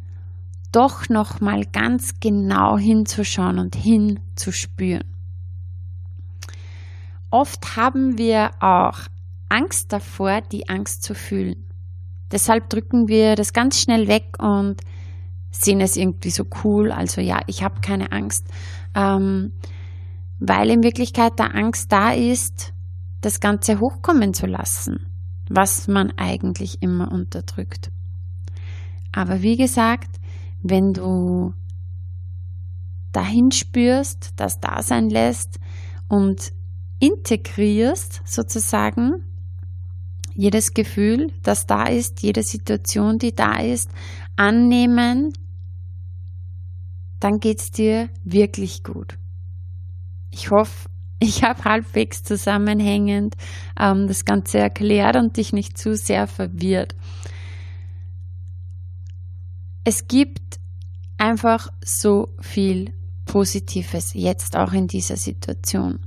doch 0.72 1.10
noch 1.10 1.40
mal 1.40 1.66
ganz 1.66 2.20
genau 2.20 2.78
hinzuschauen 2.78 3.60
und 3.60 3.76
hinzuspüren. 3.76 5.06
Oft 7.30 7.76
haben 7.76 8.18
wir 8.18 8.52
auch 8.60 9.00
Angst 9.50 9.94
davor, 9.94 10.42
die 10.42 10.70
Angst 10.70 11.04
zu 11.04 11.14
fühlen. 11.14 11.66
Deshalb 12.32 12.70
drücken 12.70 13.08
wir 13.08 13.36
das 13.36 13.54
ganz 13.54 13.80
schnell 13.80 14.08
weg 14.08 14.38
und 14.40 14.82
sehen 15.52 15.80
es 15.80 15.96
irgendwie 15.96 16.32
so 16.32 16.46
cool. 16.64 16.92
Also 16.92 17.22
ja, 17.22 17.42
ich 17.48 17.64
habe 17.64 17.82
keine 17.82 18.12
Angst, 18.12 18.48
ähm, 18.96 19.54
weil 20.40 20.70
in 20.70 20.84
Wirklichkeit 20.84 21.40
der 21.40 21.56
Angst 21.56 21.92
da 21.92 22.12
ist, 22.12 22.74
das 23.26 23.40
Ganze 23.40 23.80
hochkommen 23.80 24.36
zu 24.36 24.46
lassen, 24.46 25.08
was 25.50 25.88
man 25.88 26.12
eigentlich 26.16 26.84
immer 26.84 27.12
unterdrückt. 27.12 27.90
Aber 29.12 29.42
wie 29.42 29.58
gesagt, 29.58 30.20
wenn 30.62 30.94
du 30.94 31.54
dahin 33.12 33.50
spürst, 33.50 34.34
das 34.36 34.60
da 34.60 34.84
sein 34.84 35.10
lässt 35.10 35.60
und 36.08 36.52
integrierst 37.00 38.22
sozusagen 38.26 39.24
jedes 40.36 40.74
Gefühl, 40.76 41.32
das 41.42 41.66
da 41.66 41.86
ist, 41.86 42.22
jede 42.22 42.44
Situation, 42.44 43.18
die 43.18 43.34
da 43.34 43.60
ist, 43.60 43.90
annehmen, 44.36 45.34
dann 47.20 47.40
geht 47.40 47.60
es 47.60 47.72
dir 47.72 48.10
wirklich 48.24 48.84
gut. 48.84 49.18
Ich 50.30 50.52
hoffe, 50.52 50.90
ich 51.20 51.44
habe 51.44 51.64
halbwegs 51.64 52.24
zusammenhängend 52.24 53.36
ähm, 53.80 54.08
das 54.08 54.26
Ganze 54.26 54.60
erklärt 54.60 55.16
und 55.16 55.38
dich 55.38 55.54
nicht 55.54 55.78
zu 55.78 55.96
sehr 55.96 56.28
verwirrt. 56.28 56.96
Es 59.84 60.08
gibt 60.08 60.60
einfach 61.18 61.70
so 61.84 62.30
viel 62.42 62.92
Positives 63.26 64.14
jetzt 64.14 64.58
auch 64.58 64.74
in 64.74 64.88
dieser 64.88 65.18
Situation. 65.18 66.00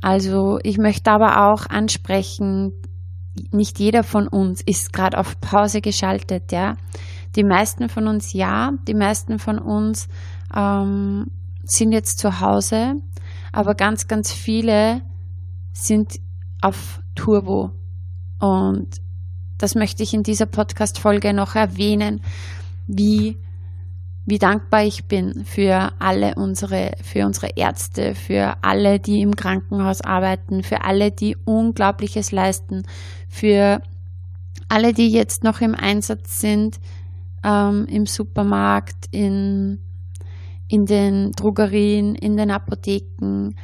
Also 0.00 0.58
ich 0.62 0.78
möchte 0.78 1.10
aber 1.10 1.50
auch 1.50 1.66
ansprechen, 1.66 2.72
nicht 3.50 3.78
jeder 3.78 4.02
von 4.02 4.28
uns 4.28 4.62
ist 4.62 4.92
gerade 4.92 5.18
auf 5.18 5.40
Pause 5.40 5.80
geschaltet, 5.80 6.52
ja. 6.52 6.76
Die 7.34 7.44
meisten 7.44 7.88
von 7.88 8.06
uns 8.06 8.32
ja, 8.32 8.72
die 8.88 8.94
meisten 8.94 9.38
von 9.38 9.58
uns 9.58 10.08
ähm, 10.54 11.30
sind 11.64 11.92
jetzt 11.92 12.18
zu 12.18 12.40
Hause, 12.40 12.94
aber 13.56 13.74
ganz, 13.74 14.06
ganz 14.06 14.32
viele 14.32 15.00
sind 15.72 16.20
auf 16.60 17.00
Turbo. 17.14 17.70
Und 18.38 18.88
das 19.56 19.74
möchte 19.74 20.02
ich 20.02 20.12
in 20.12 20.22
dieser 20.22 20.46
Podcast-Folge 20.46 21.32
noch 21.32 21.54
erwähnen, 21.54 22.20
wie 22.86 23.38
wie 24.28 24.38
dankbar 24.38 24.82
ich 24.82 25.04
bin 25.04 25.44
für 25.44 25.92
alle 26.00 26.34
unsere, 26.34 26.96
für 27.00 27.24
unsere 27.26 27.50
Ärzte, 27.54 28.16
für 28.16 28.56
alle, 28.60 28.98
die 28.98 29.20
im 29.20 29.36
Krankenhaus 29.36 30.00
arbeiten, 30.00 30.64
für 30.64 30.82
alle, 30.82 31.12
die 31.12 31.36
Unglaubliches 31.36 32.32
leisten, 32.32 32.82
für 33.28 33.80
alle, 34.68 34.92
die 34.92 35.10
jetzt 35.10 35.44
noch 35.44 35.60
im 35.60 35.76
Einsatz 35.76 36.40
sind, 36.40 36.80
ähm, 37.44 37.86
im 37.88 38.06
Supermarkt, 38.06 39.06
in, 39.12 39.78
in 40.68 40.84
den 40.86 41.32
Drogerien, 41.32 42.14
in 42.14 42.36
den 42.36 42.50
Apotheken, 42.50 43.54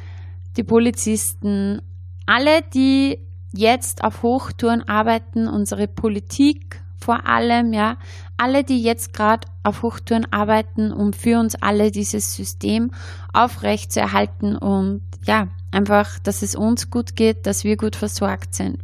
die 0.55 0.63
Polizisten, 0.63 1.81
alle, 2.25 2.61
die 2.73 3.19
jetzt 3.53 4.03
auf 4.03 4.23
Hochtouren 4.23 4.87
arbeiten, 4.87 5.47
unsere 5.47 5.87
Politik 5.87 6.81
vor 6.97 7.27
allem, 7.27 7.73
ja, 7.73 7.97
alle, 8.37 8.63
die 8.63 8.81
jetzt 8.81 9.13
gerade 9.13 9.47
auf 9.63 9.83
Hochtouren 9.83 10.25
arbeiten, 10.31 10.93
um 10.93 11.11
für 11.11 11.37
uns 11.37 11.55
alle 11.55 11.91
dieses 11.91 12.33
System 12.33 12.91
aufrecht 13.33 13.91
zu 13.91 13.99
erhalten 13.99 14.55
und 14.55 15.01
ja, 15.25 15.49
einfach, 15.71 16.19
dass 16.19 16.41
es 16.41 16.55
uns 16.55 16.89
gut 16.89 17.15
geht, 17.15 17.45
dass 17.45 17.65
wir 17.65 17.75
gut 17.75 17.97
versorgt 17.97 18.55
sind. 18.55 18.77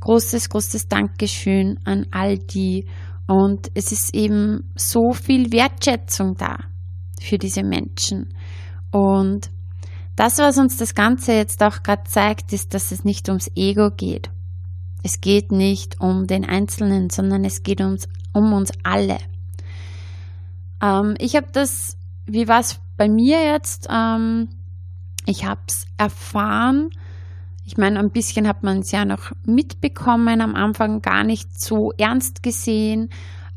Großes, 0.00 0.48
großes 0.48 0.88
Dankeschön 0.88 1.78
an 1.84 2.06
all 2.10 2.38
die. 2.38 2.86
Und 3.26 3.70
es 3.74 3.92
ist 3.92 4.14
eben 4.14 4.72
so 4.74 5.12
viel 5.12 5.52
Wertschätzung 5.52 6.36
da 6.36 6.58
für 7.22 7.38
diese 7.38 7.62
Menschen. 7.62 8.34
Und 8.90 9.50
das, 10.16 10.38
was 10.38 10.58
uns 10.58 10.76
das 10.76 10.94
Ganze 10.94 11.32
jetzt 11.32 11.62
auch 11.62 11.82
gerade 11.82 12.04
zeigt, 12.04 12.52
ist, 12.52 12.74
dass 12.74 12.92
es 12.92 13.04
nicht 13.04 13.28
ums 13.28 13.50
Ego 13.54 13.90
geht. 13.90 14.30
Es 15.02 15.20
geht 15.20 15.50
nicht 15.50 16.00
um 16.00 16.26
den 16.26 16.44
Einzelnen, 16.44 17.10
sondern 17.10 17.44
es 17.44 17.62
geht 17.62 17.80
ums, 17.80 18.08
um 18.32 18.52
uns 18.52 18.70
alle. 18.84 19.18
Ähm, 20.82 21.14
ich 21.18 21.34
habe 21.34 21.48
das, 21.52 21.96
wie 22.26 22.46
war 22.46 22.60
es 22.60 22.80
bei 22.96 23.08
mir 23.08 23.42
jetzt? 23.42 23.88
Ähm, 23.90 24.48
ich 25.26 25.44
habe 25.44 25.62
es 25.66 25.86
erfahren. 25.96 26.90
Ich 27.64 27.76
meine, 27.76 27.98
ein 27.98 28.10
bisschen 28.10 28.46
hat 28.46 28.62
man 28.62 28.80
es 28.80 28.90
ja 28.90 29.04
noch 29.04 29.32
mitbekommen, 29.46 30.40
am 30.40 30.54
Anfang 30.54 31.00
gar 31.00 31.24
nicht 31.24 31.60
so 31.60 31.92
ernst 31.96 32.42
gesehen. 32.42 33.08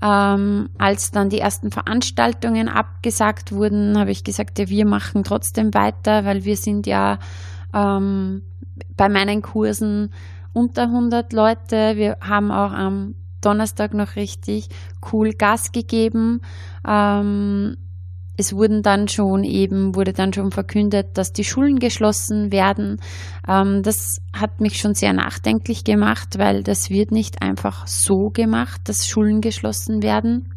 Ähm, 0.06 0.70
als 0.78 1.10
dann 1.10 1.30
die 1.30 1.40
ersten 1.40 1.72
Veranstaltungen 1.72 2.70
abgesagt 2.70 3.52
wurden, 3.52 3.98
habe 3.98 4.12
ich 4.12 4.24
gesagt, 4.24 4.60
ja, 4.60 4.70
wir 4.70 4.86
machen 4.86 5.24
trotzdem 5.24 5.74
weiter, 5.74 6.26
weil 6.26 6.46
wir 6.46 6.58
sind 6.58 6.86
ja 6.86 7.18
ähm, 7.74 8.44
bei 8.96 9.10
meinen 9.10 9.42
Kursen 9.42 10.14
unter 10.54 10.84
100 10.84 11.34
Leute. 11.34 11.96
Wir 11.96 12.18
haben 12.22 12.52
auch 12.52 12.72
am 12.72 13.16
Donnerstag 13.42 13.96
noch 13.96 14.16
richtig 14.16 14.70
cool 15.12 15.32
Gas 15.34 15.72
gegeben. 15.72 16.42
Ähm, 16.88 17.76
es 18.38 18.54
wurden 18.54 18.82
dann 18.82 19.08
schon 19.08 19.44
eben, 19.44 19.96
wurde 19.96 20.14
dann 20.14 20.34
schon 20.34 20.52
verkündet, 20.52 21.18
dass 21.18 21.32
die 21.32 21.44
Schulen 21.44 21.80
geschlossen 21.80 22.52
werden. 22.52 23.00
Ähm, 23.48 23.82
das 23.84 24.18
hat 24.34 24.62
mich 24.62 24.80
schon 24.80 24.94
sehr 24.94 25.14
nachdenklich 25.14 25.84
gemacht, 25.84 26.38
weil 26.38 26.64
das 26.64 26.90
wird 26.90 27.12
nicht 27.12 27.42
einfach 27.42 27.88
so 27.88 28.30
gemacht, 28.34 28.82
dass 28.86 29.08
Schulen 29.08 29.42
geschlossen 29.42 30.04
werden. 30.04 30.54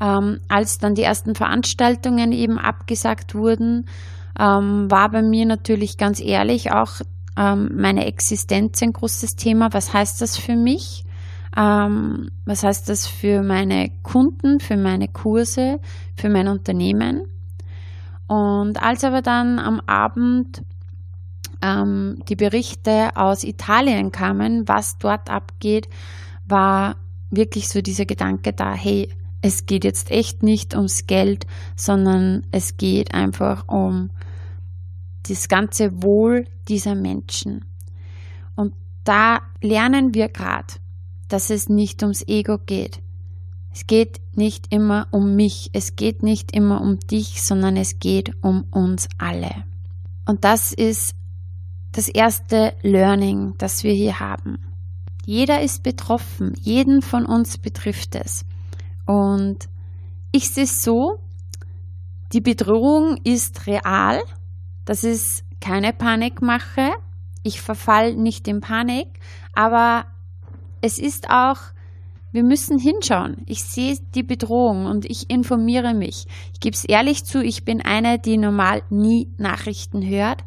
Ähm, 0.00 0.40
als 0.48 0.78
dann 0.78 0.94
die 0.94 1.02
ersten 1.02 1.34
Veranstaltungen 1.34 2.32
eben 2.32 2.58
abgesagt 2.58 3.34
wurden, 3.34 3.86
ähm, 4.38 4.90
war 4.90 5.10
bei 5.10 5.22
mir 5.22 5.46
natürlich 5.46 5.96
ganz 5.96 6.20
ehrlich 6.20 6.72
auch 6.72 7.00
meine 7.42 8.04
Existenz 8.04 8.82
ein 8.82 8.92
großes 8.92 9.34
Thema. 9.34 9.68
Was 9.72 9.94
heißt 9.94 10.20
das 10.20 10.36
für 10.36 10.56
mich? 10.56 11.04
Ähm, 11.56 12.30
was 12.44 12.62
heißt 12.62 12.88
das 12.88 13.06
für 13.06 13.42
meine 13.42 13.90
Kunden, 14.02 14.60
für 14.60 14.76
meine 14.76 15.08
Kurse, 15.08 15.80
für 16.16 16.28
mein 16.28 16.48
Unternehmen? 16.48 17.26
Und 18.26 18.80
als 18.80 19.02
aber 19.02 19.22
dann 19.22 19.58
am 19.58 19.80
Abend 19.86 20.62
ähm, 21.62 22.22
die 22.28 22.36
Berichte 22.36 23.16
aus 23.16 23.42
Italien 23.42 24.12
kamen, 24.12 24.68
was 24.68 24.98
dort 24.98 25.28
abgeht, 25.28 25.88
war 26.46 26.96
wirklich 27.30 27.68
so 27.68 27.80
dieser 27.80 28.06
Gedanke 28.06 28.52
da, 28.52 28.72
hey, 28.72 29.08
es 29.42 29.66
geht 29.66 29.84
jetzt 29.84 30.10
echt 30.10 30.42
nicht 30.42 30.74
ums 30.74 31.06
Geld, 31.06 31.46
sondern 31.74 32.46
es 32.50 32.76
geht 32.76 33.14
einfach 33.14 33.68
um 33.68 34.10
das 35.28 35.48
ganze 35.48 36.02
Wohl 36.02 36.46
dieser 36.68 36.94
Menschen. 36.94 37.64
Und 38.54 38.74
da 39.04 39.40
lernen 39.62 40.14
wir 40.14 40.28
gerade 40.28 40.74
dass 41.30 41.48
es 41.48 41.68
nicht 41.68 42.02
ums 42.02 42.26
Ego 42.28 42.58
geht. 42.58 43.00
Es 43.72 43.86
geht 43.86 44.20
nicht 44.34 44.72
immer 44.72 45.06
um 45.12 45.36
mich, 45.36 45.70
es 45.72 45.96
geht 45.96 46.22
nicht 46.22 46.52
immer 46.52 46.80
um 46.80 46.98
dich, 46.98 47.42
sondern 47.42 47.76
es 47.76 48.00
geht 48.00 48.34
um 48.42 48.64
uns 48.70 49.08
alle. 49.16 49.64
Und 50.26 50.44
das 50.44 50.72
ist 50.72 51.14
das 51.92 52.08
erste 52.08 52.74
Learning, 52.82 53.54
das 53.58 53.84
wir 53.84 53.92
hier 53.92 54.20
haben. 54.20 54.58
Jeder 55.24 55.62
ist 55.62 55.82
betroffen, 55.82 56.54
jeden 56.60 57.02
von 57.02 57.24
uns 57.26 57.58
betrifft 57.58 58.16
es. 58.16 58.44
Und 59.06 59.68
ich 60.32 60.50
sehe 60.50 60.64
es 60.64 60.82
so, 60.82 61.20
die 62.32 62.40
Bedrohung 62.40 63.18
ist 63.24 63.66
real, 63.66 64.20
das 64.84 65.04
ist 65.04 65.44
keine 65.60 65.92
Panikmache, 65.92 66.92
ich 67.42 67.60
verfall 67.60 68.14
nicht 68.14 68.48
in 68.48 68.60
Panik, 68.60 69.08
aber 69.52 70.06
es 70.80 70.98
ist 70.98 71.30
auch, 71.30 71.58
wir 72.32 72.44
müssen 72.44 72.78
hinschauen. 72.78 73.38
Ich 73.46 73.64
sehe 73.64 73.98
die 74.14 74.22
Bedrohung 74.22 74.86
und 74.86 75.04
ich 75.04 75.30
informiere 75.30 75.94
mich. 75.94 76.26
Ich 76.52 76.60
gebe 76.60 76.74
es 76.74 76.84
ehrlich 76.84 77.24
zu, 77.24 77.42
ich 77.42 77.64
bin 77.64 77.80
eine, 77.82 78.18
die 78.18 78.36
normal 78.36 78.82
nie 78.88 79.28
Nachrichten 79.36 80.06
hört, 80.06 80.44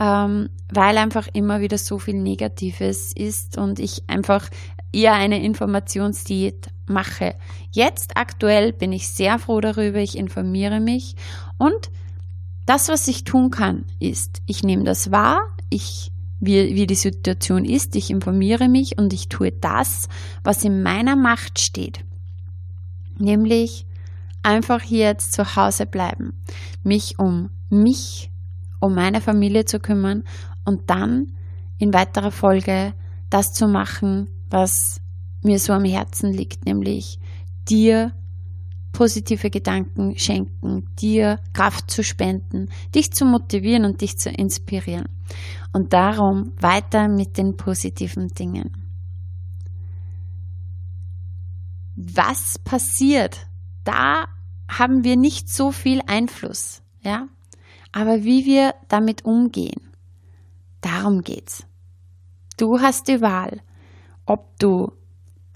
ähm, 0.00 0.50
weil 0.72 0.98
einfach 0.98 1.28
immer 1.32 1.60
wieder 1.60 1.78
so 1.78 1.98
viel 1.98 2.16
Negatives 2.16 3.12
ist 3.14 3.58
und 3.58 3.78
ich 3.78 4.02
einfach 4.08 4.48
eher 4.92 5.14
eine 5.14 5.42
Informationsdiät 5.42 6.68
mache. 6.86 7.36
Jetzt 7.70 8.16
aktuell 8.16 8.72
bin 8.72 8.92
ich 8.92 9.08
sehr 9.08 9.38
froh 9.38 9.60
darüber, 9.60 9.98
ich 9.98 10.18
informiere 10.18 10.80
mich 10.80 11.14
und 11.58 11.90
das, 12.66 12.88
was 12.88 13.08
ich 13.08 13.24
tun 13.24 13.50
kann, 13.50 13.84
ist, 13.98 14.42
ich 14.46 14.62
nehme 14.62 14.84
das 14.84 15.10
wahr, 15.10 15.40
ich 15.70 16.12
wie, 16.40 16.74
wie 16.74 16.86
die 16.86 16.94
Situation 16.94 17.64
ist, 17.64 17.94
ich 17.96 18.10
informiere 18.10 18.68
mich 18.68 18.98
und 18.98 19.12
ich 19.12 19.28
tue 19.28 19.52
das, 19.52 20.08
was 20.42 20.64
in 20.64 20.82
meiner 20.82 21.14
Macht 21.14 21.60
steht. 21.60 22.04
Nämlich 23.18 23.86
einfach 24.42 24.80
hier 24.80 25.06
jetzt 25.06 25.32
zu 25.32 25.54
Hause 25.56 25.86
bleiben, 25.86 26.32
mich 26.82 27.18
um 27.18 27.50
mich, 27.68 28.30
um 28.80 28.94
meine 28.94 29.20
Familie 29.20 29.66
zu 29.66 29.78
kümmern 29.78 30.24
und 30.64 30.88
dann 30.88 31.32
in 31.78 31.92
weiterer 31.92 32.30
Folge 32.30 32.94
das 33.28 33.52
zu 33.52 33.68
machen, 33.68 34.28
was 34.48 35.00
mir 35.42 35.58
so 35.58 35.72
am 35.72 35.84
Herzen 35.84 36.32
liegt, 36.32 36.64
nämlich 36.64 37.18
dir 37.68 38.12
positive 38.92 39.50
Gedanken 39.50 40.18
schenken, 40.18 40.86
dir 40.96 41.40
Kraft 41.52 41.90
zu 41.90 42.02
spenden, 42.02 42.68
dich 42.94 43.12
zu 43.12 43.24
motivieren 43.24 43.84
und 43.84 44.00
dich 44.00 44.18
zu 44.18 44.30
inspirieren. 44.30 45.08
Und 45.72 45.92
darum 45.92 46.52
weiter 46.60 47.08
mit 47.08 47.38
den 47.38 47.56
positiven 47.56 48.28
Dingen. 48.28 48.70
Was 51.94 52.58
passiert? 52.58 53.46
Da 53.84 54.26
haben 54.68 55.04
wir 55.04 55.16
nicht 55.16 55.48
so 55.48 55.70
viel 55.70 56.00
Einfluss, 56.06 56.82
ja? 57.02 57.28
Aber 57.92 58.24
wie 58.24 58.46
wir 58.46 58.74
damit 58.88 59.24
umgehen, 59.24 59.80
darum 60.80 61.22
geht's. 61.22 61.66
Du 62.56 62.80
hast 62.80 63.08
die 63.08 63.20
Wahl, 63.20 63.60
ob 64.26 64.58
du 64.58 64.92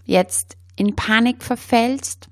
jetzt 0.04 0.56
in 0.76 0.96
Panik 0.96 1.42
verfällst 1.42 2.28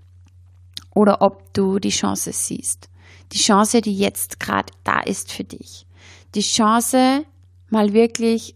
oder 0.95 1.23
ob 1.23 1.53
du 1.55 1.79
die 1.79 1.91
Chance 1.91 2.33
siehst. 2.33 2.89
Die 3.33 3.39
Chance, 3.39 3.81
die 3.81 3.97
jetzt 3.97 4.41
gerade 4.41 4.73
da 4.85 5.01
ist 5.01 5.33
für 5.33 5.45
dich. 5.45 5.87
Die 6.35 6.43
Chance, 6.43 7.25
mal 7.71 7.93
wirklich 7.93 8.55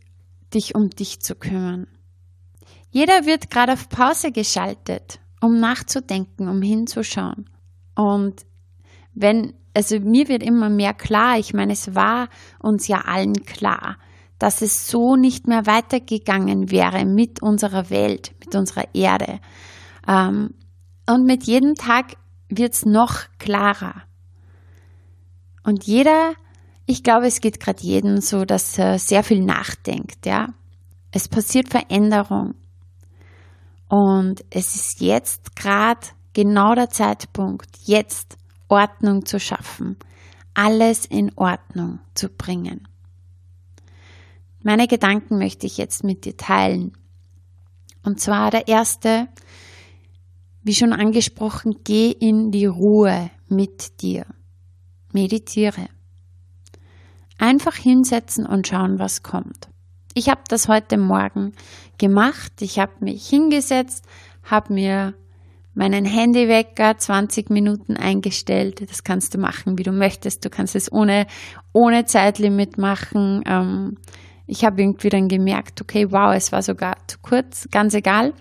dich 0.52 0.75
um 0.75 0.90
dich 0.90 1.21
zu 1.21 1.35
kümmern. 1.35 1.87
Jeder 2.90 3.26
wird 3.26 3.50
gerade 3.50 3.73
auf 3.73 3.88
Pause 3.88 4.33
geschaltet, 4.33 5.21
um 5.40 5.59
nachzudenken, 5.61 6.49
um 6.49 6.62
hinzuschauen. 6.62 7.50
Und 7.95 8.47
wenn, 9.14 9.55
also 9.75 9.99
mir 10.00 10.28
wird 10.28 10.43
immer 10.43 10.71
mehr 10.71 10.95
klar, 10.95 11.38
ich 11.38 11.52
meine, 11.52 11.73
es 11.73 11.95
war 11.95 12.28
uns 12.59 12.88
ja 12.88 13.02
allen 13.02 13.45
klar, 13.45 13.99
dass 14.39 14.61
es 14.61 14.89
so 14.89 15.17
nicht 15.17 15.47
mehr 15.47 15.67
weitergegangen 15.67 16.71
wäre 16.71 17.04
mit 17.06 17.43
unserer 17.43 17.89
Welt, 17.91 18.34
mit 18.45 18.54
unserer 18.54 18.95
Erde. 18.95 19.41
Ähm, 20.06 20.54
und 21.08 21.25
mit 21.25 21.45
jedem 21.45 21.75
Tag 21.75 22.17
wird 22.49 22.75
es 22.75 22.87
noch 22.87 23.25
klarer. 23.39 24.02
Und 25.65 25.85
jeder, 25.85 26.35
ich 26.87 27.02
glaube, 27.02 27.26
es 27.26 27.41
geht 27.41 27.61
gerade 27.61 27.82
jedem 27.82 28.21
so, 28.21 28.45
dass 28.45 28.78
er 28.78 28.99
sehr 28.99 29.23
viel 29.23 29.43
nachdenkt, 29.43 30.26
ja. 30.26 30.49
Es 31.11 31.28
passiert 31.28 31.69
Veränderung. 31.69 32.54
Und 33.89 34.45
es 34.50 34.75
ist 34.75 35.00
jetzt 35.00 35.56
gerade 35.56 36.06
genau 36.32 36.75
der 36.75 36.91
Zeitpunkt, 36.91 37.69
jetzt 37.85 38.37
Ordnung 38.69 39.25
zu 39.25 39.39
schaffen, 39.41 39.97
alles 40.54 41.06
in 41.06 41.32
Ordnung 41.37 42.00
zu 42.15 42.28
bringen. 42.28 42.87
Meine 44.63 44.89
Gedanken 44.89 45.39
möchte 45.39 45.67
ich 45.67 45.78
jetzt 45.78 46.02
mit 46.02 46.25
dir 46.25 46.37
teilen. 46.37 46.93
Und 48.02 48.21
zwar 48.21 48.50
der 48.50 48.69
erste, 48.69 49.28
wie 50.67 50.75
schon 50.75 50.93
angesprochen, 50.93 51.76
geh 51.85 52.11
in 52.11 52.50
die 52.50 52.67
Ruhe 52.67 53.31
mit 53.49 54.02
dir. 54.02 54.26
Meditiere. 55.13 55.87
Einfach 57.39 57.76
hinsetzen 57.76 58.45
und 58.45 58.67
schauen, 58.67 58.99
was 58.99 59.23
kommt. 59.23 59.69
Ich 60.13 60.29
habe 60.29 60.41
das 60.49 60.67
heute 60.67 60.99
Morgen 60.99 61.52
gemacht. 61.99 62.50
Ich 62.63 62.81
habe 62.81 62.93
mich 62.99 63.29
hingesetzt, 63.29 64.07
habe 64.43 64.73
mir 64.73 65.15
meinen 65.75 66.05
Handywecker 66.05 66.99
20 66.99 67.49
Minuten 67.49 67.97
eingestellt. 67.97 68.91
Das 68.91 69.05
kannst 69.05 69.35
du 69.35 69.39
machen, 69.39 69.79
wie 69.79 69.85
du 69.85 69.93
möchtest. 69.93 70.45
Du 70.45 70.50
kannst 70.50 70.75
es 70.75 70.91
ohne, 70.91 71.29
ohne 71.73 72.07
Zeitlimit 72.07 72.76
machen. 72.76 73.45
Ähm, 73.47 73.99
ich 74.49 74.65
habe 74.65 74.83
irgendwie 74.83 75.11
dann 75.11 75.29
gemerkt, 75.29 75.81
okay, 75.81 76.11
wow, 76.11 76.35
es 76.35 76.50
war 76.50 76.63
sogar 76.63 76.97
zu 77.07 77.19
kurz, 77.23 77.69
ganz 77.71 77.95
egal. 77.95 78.35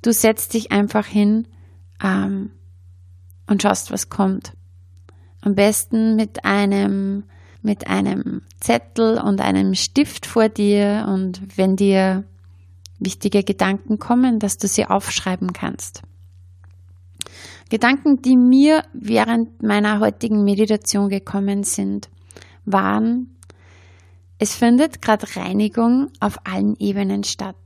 Du 0.00 0.10
setzt 0.10 0.54
dich 0.54 0.72
einfach 0.72 1.04
hin 1.04 1.46
ähm, 2.02 2.50
und 3.46 3.62
schaust, 3.62 3.90
was 3.90 4.08
kommt. 4.08 4.52
Am 5.40 5.54
besten 5.54 6.16
mit 6.16 6.44
einem, 6.44 7.24
mit 7.62 7.86
einem 7.86 8.42
Zettel 8.60 9.18
und 9.18 9.40
einem 9.40 9.74
Stift 9.74 10.26
vor 10.26 10.48
dir 10.48 11.06
und 11.08 11.40
wenn 11.56 11.76
dir 11.76 12.24
wichtige 12.98 13.44
Gedanken 13.44 13.98
kommen, 13.98 14.38
dass 14.38 14.58
du 14.58 14.66
sie 14.66 14.86
aufschreiben 14.86 15.52
kannst. 15.52 16.02
Gedanken, 17.68 18.22
die 18.22 18.36
mir 18.36 18.84
während 18.92 19.62
meiner 19.62 20.00
heutigen 20.00 20.44
Meditation 20.44 21.08
gekommen 21.08 21.64
sind, 21.64 22.08
waren, 22.64 23.36
es 24.38 24.54
findet 24.54 25.02
gerade 25.02 25.26
Reinigung 25.36 26.10
auf 26.20 26.38
allen 26.44 26.76
Ebenen 26.76 27.24
statt. 27.24 27.56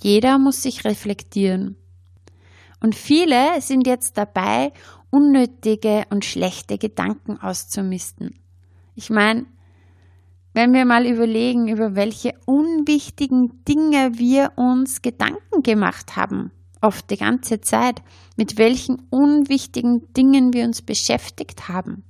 Jeder 0.00 0.38
muss 0.38 0.62
sich 0.62 0.84
reflektieren. 0.84 1.76
Und 2.84 2.94
viele 2.94 3.62
sind 3.62 3.86
jetzt 3.86 4.18
dabei, 4.18 4.70
unnötige 5.08 6.04
und 6.10 6.22
schlechte 6.22 6.76
Gedanken 6.76 7.38
auszumisten. 7.38 8.38
Ich 8.94 9.08
meine, 9.08 9.46
wenn 10.52 10.74
wir 10.74 10.84
mal 10.84 11.06
überlegen, 11.06 11.68
über 11.68 11.96
welche 11.96 12.34
unwichtigen 12.44 13.64
Dinge 13.64 14.18
wir 14.18 14.52
uns 14.56 15.00
Gedanken 15.00 15.62
gemacht 15.62 16.14
haben, 16.16 16.50
oft 16.82 17.08
die 17.08 17.16
ganze 17.16 17.62
Zeit, 17.62 18.02
mit 18.36 18.58
welchen 18.58 18.96
unwichtigen 19.08 20.12
Dingen 20.12 20.52
wir 20.52 20.66
uns 20.66 20.82
beschäftigt 20.82 21.70
haben. 21.70 22.04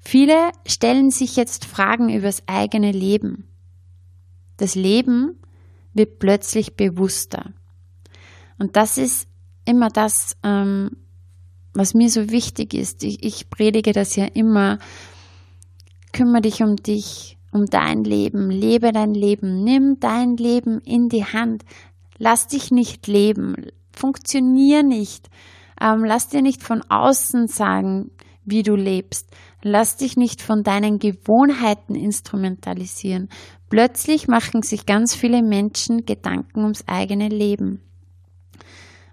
Viele 0.00 0.50
stellen 0.66 1.12
sich 1.12 1.36
jetzt 1.36 1.66
Fragen 1.66 2.08
über 2.08 2.26
das 2.26 2.42
eigene 2.48 2.90
Leben. 2.90 3.46
Das 4.56 4.74
Leben 4.74 5.38
wird 5.94 6.18
plötzlich 6.18 6.74
bewusster. 6.74 7.52
Und 8.62 8.76
das 8.76 8.96
ist 8.96 9.26
immer 9.64 9.88
das, 9.88 10.36
ähm, 10.44 10.90
was 11.74 11.94
mir 11.94 12.08
so 12.08 12.30
wichtig 12.30 12.74
ist. 12.74 13.02
Ich, 13.02 13.24
ich 13.24 13.50
predige 13.50 13.90
das 13.90 14.14
ja 14.14 14.24
immer. 14.24 14.78
Kümmere 16.12 16.42
dich 16.42 16.62
um 16.62 16.76
dich, 16.76 17.38
um 17.50 17.66
dein 17.66 18.04
Leben, 18.04 18.50
lebe 18.50 18.92
dein 18.92 19.14
Leben, 19.14 19.64
nimm 19.64 19.98
dein 19.98 20.36
Leben 20.36 20.78
in 20.84 21.08
die 21.08 21.24
Hand. 21.24 21.64
Lass 22.18 22.46
dich 22.46 22.70
nicht 22.70 23.08
leben, 23.08 23.56
funktionier 23.90 24.84
nicht. 24.84 25.28
Ähm, 25.80 26.04
lass 26.04 26.28
dir 26.28 26.40
nicht 26.40 26.62
von 26.62 26.82
außen 26.88 27.48
sagen, 27.48 28.12
wie 28.44 28.62
du 28.62 28.76
lebst. 28.76 29.28
Lass 29.62 29.96
dich 29.96 30.16
nicht 30.16 30.40
von 30.40 30.62
deinen 30.62 31.00
Gewohnheiten 31.00 31.96
instrumentalisieren. 31.96 33.28
Plötzlich 33.70 34.28
machen 34.28 34.62
sich 34.62 34.86
ganz 34.86 35.16
viele 35.16 35.42
Menschen 35.42 36.06
Gedanken 36.06 36.60
ums 36.60 36.86
eigene 36.86 37.28
Leben 37.28 37.80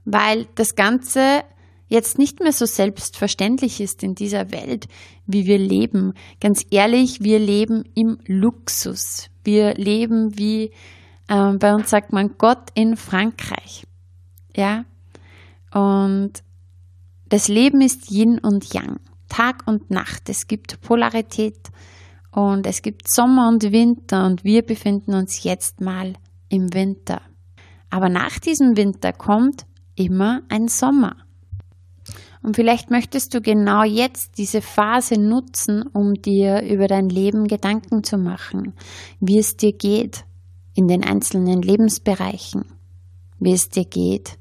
weil 0.06 0.48
das 0.56 0.76
Ganze 0.76 1.44
jetzt 1.88 2.18
nicht 2.18 2.40
mehr 2.40 2.54
so 2.54 2.66
selbstverständlich 2.66 3.82
ist 3.82 4.04
in 4.04 4.16
dieser 4.16 4.52
Welt, 4.52 4.88
wie 5.26 5.46
wir 5.46 5.58
leben. 5.58 6.14
Ganz 6.40 6.66
ehrlich, 6.70 7.24
wir 7.24 7.40
leben 7.40 7.84
im 7.96 8.20
Luxus. 8.26 9.30
Wir 9.44 9.74
leben 9.76 10.38
wie 10.38 10.72
Ähm, 11.30 11.60
bei 11.60 11.74
uns 11.76 11.90
sagt 11.92 12.12
man 12.12 12.38
Gott 12.38 12.70
in 12.74 12.98
Frankreich. 12.98 13.86
Ja. 14.56 14.86
Und 15.72 16.44
das 17.30 17.48
Leben 17.48 17.82
ist 17.82 18.10
Yin 18.10 18.40
und 18.40 18.74
Yang, 18.74 19.00
Tag 19.30 19.64
und 19.68 19.92
Nacht. 19.92 20.28
Es 20.28 20.48
gibt 20.48 20.82
Polarität 20.82 21.70
und 22.32 22.66
es 22.66 22.82
gibt 22.82 23.08
Sommer 23.08 23.48
und 23.48 23.72
Winter 23.72 24.26
und 24.26 24.44
wir 24.44 24.64
befinden 24.64 25.14
uns 25.14 25.44
jetzt 25.44 25.82
mal 25.82 26.14
im 26.50 26.74
Winter. 26.74 27.22
Aber 27.92 28.10
nach 28.10 28.40
diesem 28.40 28.76
Winter 28.76 29.14
kommt 29.14 29.68
immer 30.00 30.42
ein 30.50 30.68
Sommer. 30.68 31.16
Und 32.42 32.56
vielleicht 32.56 32.90
möchtest 32.90 33.34
du 33.34 33.42
genau 33.42 33.84
jetzt 33.84 34.38
diese 34.38 34.62
Phase 34.62 35.20
nutzen, 35.20 35.84
um 35.94 36.14
dir 36.14 36.64
über 36.64 36.88
dein 36.88 37.10
Leben 37.10 37.48
Gedanken 37.48 38.04
zu 38.04 38.18
machen, 38.18 38.74
wie 39.20 39.38
es 39.38 39.58
dir 39.58 39.74
geht 39.74 40.24
in 40.74 40.88
den 40.88 41.04
einzelnen 41.04 41.62
Lebensbereichen, 41.62 42.64
wie 43.40 43.52
es 43.52 43.70
dir 43.70 43.84
geht 43.84 44.38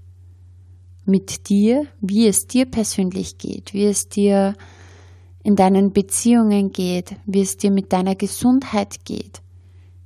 mit 1.04 1.48
dir, 1.48 1.86
wie 2.00 2.28
es 2.28 2.46
dir 2.46 2.66
persönlich 2.66 3.38
geht, 3.38 3.72
wie 3.72 3.86
es 3.86 4.08
dir 4.08 4.54
in 5.42 5.56
deinen 5.56 5.92
Beziehungen 5.92 6.70
geht, 6.70 7.16
wie 7.26 7.40
es 7.40 7.56
dir 7.56 7.70
mit 7.70 7.92
deiner 7.92 8.14
Gesundheit 8.14 9.04
geht, 9.04 9.40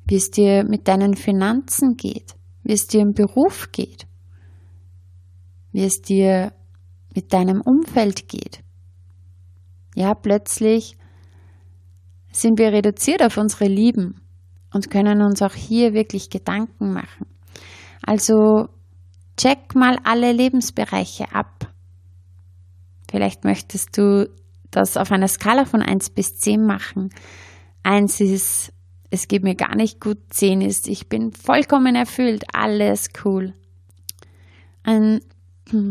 wie 0.06 0.14
es 0.14 0.30
dir 0.30 0.64
mit 0.64 0.88
deinen 0.88 1.14
Finanzen 1.14 1.96
geht, 1.96 2.36
wie 2.62 2.72
es 2.72 2.86
dir 2.86 3.00
im 3.00 3.12
Beruf 3.12 3.72
geht, 3.72 4.06
wie 5.72 5.84
es 5.84 6.00
dir 6.02 6.52
mit 7.14 7.32
deinem 7.32 7.60
Umfeld 7.60 8.28
geht. 8.28 8.62
Ja, 9.94 10.14
plötzlich 10.14 10.96
sind 12.30 12.58
wir 12.58 12.72
reduziert 12.72 13.22
auf 13.22 13.36
unsere 13.36 13.66
Lieben 13.66 14.22
und 14.72 14.90
können 14.90 15.20
uns 15.22 15.42
auch 15.42 15.54
hier 15.54 15.92
wirklich 15.92 16.30
Gedanken 16.30 16.92
machen. 16.92 17.26
Also 18.02 18.68
check 19.36 19.74
mal 19.74 19.98
alle 20.04 20.32
Lebensbereiche 20.32 21.32
ab. 21.34 21.70
Vielleicht 23.10 23.44
möchtest 23.44 23.98
du 23.98 24.30
das 24.70 24.96
auf 24.96 25.12
einer 25.12 25.28
Skala 25.28 25.66
von 25.66 25.82
1 25.82 26.10
bis 26.10 26.38
10 26.38 26.64
machen. 26.64 27.10
1 27.82 28.20
ist, 28.20 28.72
es 29.10 29.28
geht 29.28 29.42
mir 29.42 29.54
gar 29.54 29.76
nicht 29.76 30.00
gut, 30.00 30.18
10 30.30 30.62
ist, 30.62 30.88
ich 30.88 31.08
bin 31.08 31.32
vollkommen 31.32 31.94
erfüllt, 31.94 32.44
alles 32.54 33.10
cool. 33.24 33.52
Ein 34.82 35.20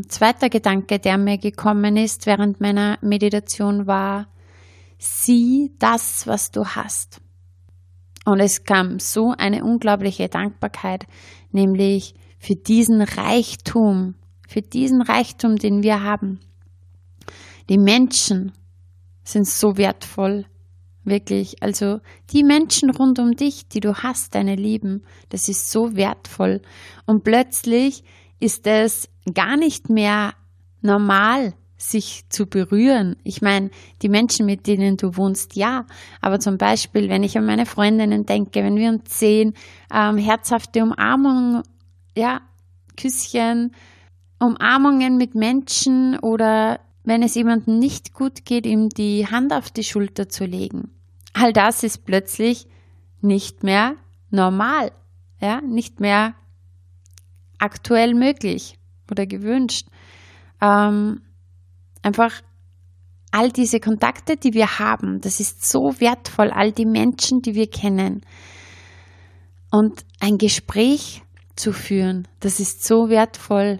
zweiter 0.07 0.49
Gedanke, 0.49 0.99
der 0.99 1.17
mir 1.17 1.37
gekommen 1.37 1.97
ist 1.97 2.25
während 2.25 2.61
meiner 2.61 2.97
Meditation 3.01 3.87
war, 3.87 4.27
sieh 4.97 5.71
das, 5.79 6.27
was 6.27 6.51
du 6.51 6.65
hast. 6.65 7.21
Und 8.25 8.39
es 8.39 8.63
kam 8.63 8.99
so 8.99 9.33
eine 9.37 9.63
unglaubliche 9.63 10.29
Dankbarkeit, 10.29 11.07
nämlich 11.51 12.13
für 12.37 12.55
diesen 12.55 13.01
Reichtum, 13.01 14.15
für 14.47 14.61
diesen 14.61 15.01
Reichtum, 15.01 15.55
den 15.55 15.81
wir 15.81 16.03
haben. 16.03 16.39
Die 17.69 17.77
Menschen 17.77 18.51
sind 19.23 19.47
so 19.47 19.77
wertvoll, 19.77 20.45
wirklich. 21.03 21.63
Also 21.63 21.99
die 22.31 22.43
Menschen 22.43 22.89
rund 22.89 23.19
um 23.19 23.35
dich, 23.35 23.67
die 23.67 23.79
du 23.79 23.95
hast, 23.95 24.35
deine 24.35 24.55
Lieben, 24.55 25.03
das 25.29 25.49
ist 25.49 25.71
so 25.71 25.95
wertvoll. 25.95 26.61
Und 27.05 27.23
plötzlich 27.23 28.03
ist 28.39 28.67
es 28.67 29.07
gar 29.33 29.57
nicht 29.57 29.89
mehr 29.89 30.33
normal, 30.81 31.53
sich 31.81 32.29
zu 32.29 32.45
berühren. 32.45 33.15
Ich 33.23 33.41
meine, 33.41 33.71
die 34.01 34.09
Menschen, 34.09 34.45
mit 34.45 34.67
denen 34.67 34.97
du 34.97 35.17
wohnst, 35.17 35.55
ja. 35.55 35.85
Aber 36.21 36.39
zum 36.39 36.57
Beispiel, 36.57 37.09
wenn 37.09 37.23
ich 37.23 37.37
an 37.37 37.45
meine 37.45 37.65
Freundinnen 37.65 38.25
denke, 38.25 38.63
wenn 38.63 38.77
wir 38.77 38.89
uns 38.89 39.19
sehen, 39.19 39.53
ähm, 39.91 40.17
herzhafte 40.17 40.83
Umarmungen, 40.83 41.63
ja, 42.15 42.41
Küsschen, 42.97 43.73
Umarmungen 44.39 45.17
mit 45.17 45.33
Menschen 45.33 46.19
oder 46.19 46.79
wenn 47.03 47.23
es 47.23 47.35
jemandem 47.35 47.79
nicht 47.79 48.13
gut 48.13 48.45
geht, 48.45 48.65
ihm 48.65 48.89
die 48.89 49.25
Hand 49.27 49.53
auf 49.53 49.71
die 49.71 49.83
Schulter 49.83 50.29
zu 50.29 50.45
legen. 50.45 50.91
All 51.33 51.51
das 51.51 51.83
ist 51.83 52.05
plötzlich 52.05 52.67
nicht 53.21 53.63
mehr 53.63 53.95
normal, 54.29 54.91
ja, 55.39 55.61
nicht 55.61 55.99
mehr 55.99 56.35
aktuell 57.57 58.13
möglich 58.13 58.77
oder 59.11 59.25
gewünscht. 59.25 59.87
Ähm, 60.61 61.21
einfach 62.01 62.41
all 63.31 63.51
diese 63.51 63.79
Kontakte, 63.79 64.35
die 64.35 64.53
wir 64.53 64.79
haben, 64.79 65.21
das 65.21 65.39
ist 65.39 65.67
so 65.67 65.99
wertvoll, 65.99 66.51
all 66.51 66.71
die 66.71 66.85
Menschen, 66.85 67.41
die 67.41 67.55
wir 67.55 67.67
kennen. 67.67 68.21
Und 69.71 70.05
ein 70.19 70.37
Gespräch 70.37 71.23
zu 71.55 71.71
führen, 71.71 72.27
das 72.39 72.59
ist 72.59 72.83
so 72.83 73.09
wertvoll. 73.09 73.79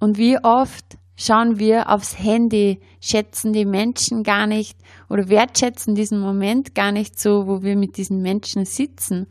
Und 0.00 0.16
wie 0.16 0.38
oft 0.42 0.96
schauen 1.16 1.58
wir 1.58 1.90
aufs 1.90 2.18
Handy, 2.18 2.80
schätzen 3.00 3.52
die 3.52 3.66
Menschen 3.66 4.22
gar 4.22 4.46
nicht 4.46 4.78
oder 5.10 5.28
wertschätzen 5.28 5.94
diesen 5.94 6.20
Moment 6.20 6.74
gar 6.74 6.92
nicht 6.92 7.18
so, 7.18 7.46
wo 7.46 7.62
wir 7.62 7.76
mit 7.76 7.96
diesen 7.96 8.22
Menschen 8.22 8.64
sitzen. 8.64 9.26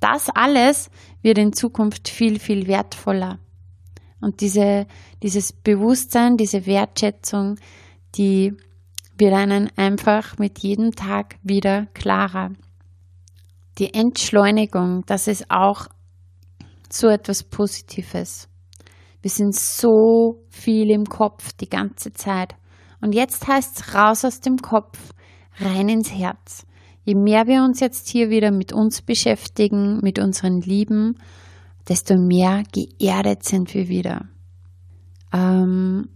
Das 0.00 0.28
alles 0.30 0.90
wird 1.22 1.38
in 1.38 1.52
Zukunft 1.52 2.08
viel, 2.08 2.38
viel 2.38 2.66
wertvoller. 2.66 3.38
Und 4.20 4.40
diese, 4.40 4.86
dieses 5.22 5.52
Bewusstsein, 5.52 6.36
diese 6.36 6.66
Wertschätzung, 6.66 7.56
die 8.16 8.54
wird 9.18 9.34
einen 9.34 9.70
einfach 9.76 10.38
mit 10.38 10.58
jedem 10.60 10.92
Tag 10.92 11.36
wieder 11.42 11.86
klarer. 11.94 12.50
Die 13.78 13.94
Entschleunigung, 13.94 15.04
das 15.06 15.26
ist 15.28 15.50
auch 15.50 15.86
so 16.90 17.08
etwas 17.08 17.44
Positives. 17.44 18.48
Wir 19.22 19.30
sind 19.30 19.54
so 19.54 20.42
viel 20.48 20.90
im 20.90 21.04
Kopf 21.04 21.52
die 21.52 21.68
ganze 21.68 22.12
Zeit. 22.12 22.54
Und 23.00 23.14
jetzt 23.14 23.46
heißt 23.46 23.78
es 23.78 23.94
raus 23.94 24.24
aus 24.24 24.40
dem 24.40 24.56
Kopf, 24.56 24.98
rein 25.58 25.88
ins 25.88 26.12
Herz. 26.12 26.66
Je 27.04 27.14
mehr 27.14 27.46
wir 27.46 27.62
uns 27.62 27.80
jetzt 27.80 28.08
hier 28.08 28.30
wieder 28.30 28.50
mit 28.50 28.72
uns 28.72 29.02
beschäftigen, 29.02 30.00
mit 30.02 30.18
unseren 30.18 30.60
Lieben, 30.60 31.18
desto 31.88 32.16
mehr 32.16 32.62
geerdet 32.72 33.44
sind 33.44 33.74
wir 33.74 33.88
wieder. 33.88 34.28
Ähm, 35.32 36.08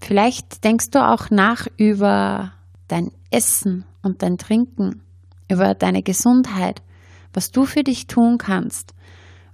vielleicht 0.00 0.64
denkst 0.64 0.90
du 0.90 1.04
auch 1.04 1.30
nach 1.30 1.66
über 1.76 2.52
dein 2.88 3.10
Essen 3.30 3.84
und 4.02 4.22
dein 4.22 4.38
Trinken, 4.38 5.02
über 5.48 5.74
deine 5.74 6.02
Gesundheit, 6.02 6.82
was 7.32 7.50
du 7.50 7.64
für 7.64 7.84
dich 7.84 8.06
tun 8.06 8.38
kannst. 8.38 8.94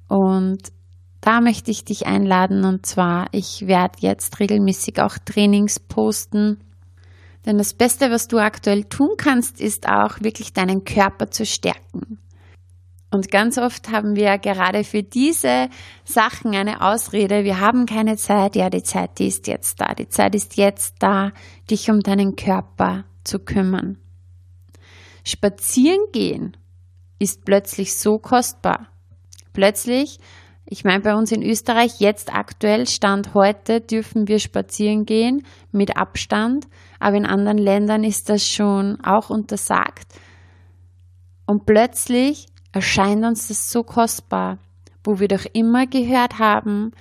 Und 0.09 0.73
da 1.21 1.41
möchte 1.41 1.71
ich 1.71 1.85
dich 1.85 2.07
einladen 2.07 2.65
und 2.65 2.87
zwar, 2.87 3.27
ich 3.33 3.67
werde 3.67 3.99
jetzt 4.01 4.39
regelmäßig 4.39 5.01
auch 5.01 5.19
Trainings 5.19 5.81
posten. 5.81 6.59
Denn 7.45 7.59
das 7.59 7.75
Beste, 7.75 8.11
was 8.11 8.29
du 8.29 8.39
aktuell 8.39 8.85
tun 8.85 9.11
kannst, 9.17 9.61
ist 9.61 9.89
auch 9.89 10.21
wirklich 10.21 10.53
deinen 10.53 10.85
Körper 10.85 11.31
zu 11.31 11.45
stärken. 11.45 12.19
Und 13.11 13.31
ganz 13.31 13.57
oft 13.57 13.91
haben 13.91 14.17
wir 14.17 14.37
gerade 14.39 14.83
für 14.83 15.03
diese 15.03 15.69
Sachen 16.05 16.55
eine 16.55 16.81
Ausrede, 16.81 17.45
wir 17.45 17.61
haben 17.61 17.87
keine 17.87 18.17
Zeit. 18.17 18.57
Ja, 18.57 18.69
die 18.69 18.83
Zeit, 18.83 19.19
die 19.19 19.29
ist 19.29 19.47
jetzt 19.47 19.81
da. 19.81 19.95
Die 19.95 20.09
Zeit 20.09 20.35
ist 20.35 20.57
jetzt 20.57 20.97
da, 20.99 21.33
dich 21.71 21.89
um 21.91 22.01
deinen 22.01 22.35
Körper 22.37 23.05
zu 23.23 23.39
kümmern. 23.39 23.99
Spazieren 25.25 26.01
gehen 26.13 26.57
ist 27.19 27.45
plötzlich 27.45 27.97
so 27.97 28.19
kostbar. 28.19 28.89
Plötzlich, 29.53 30.19
ich 30.67 30.85
meine 30.85 31.01
bei 31.01 31.15
uns 31.15 31.33
in 31.33 31.43
Österreich, 31.43 32.01
jetzt 32.01 32.35
aktuell, 32.35 32.87
Stand 32.87 33.35
heute, 33.35 33.81
dürfen 33.81 34.29
wir 34.29 34.39
spazieren 34.39 35.07
gehen 35.07 35.47
mit 35.73 35.97
Abstand, 35.97 36.67
aber 37.01 37.17
in 37.17 37.27
anderen 37.27 37.59
Ländern 37.59 38.05
ist 38.05 38.29
das 38.29 38.47
schon 38.47 39.01
auch 39.03 39.31
untersagt. 39.31 40.13
Und 41.47 41.65
plötzlich 41.65 42.49
erscheint 42.77 43.25
uns 43.25 43.49
das 43.49 43.71
so 43.71 43.83
kostbar, 43.83 44.59
wo 45.03 45.19
wir 45.19 45.29
doch 45.29 45.47
immer 45.55 45.87
gehört 45.87 46.39
haben, 46.39 46.93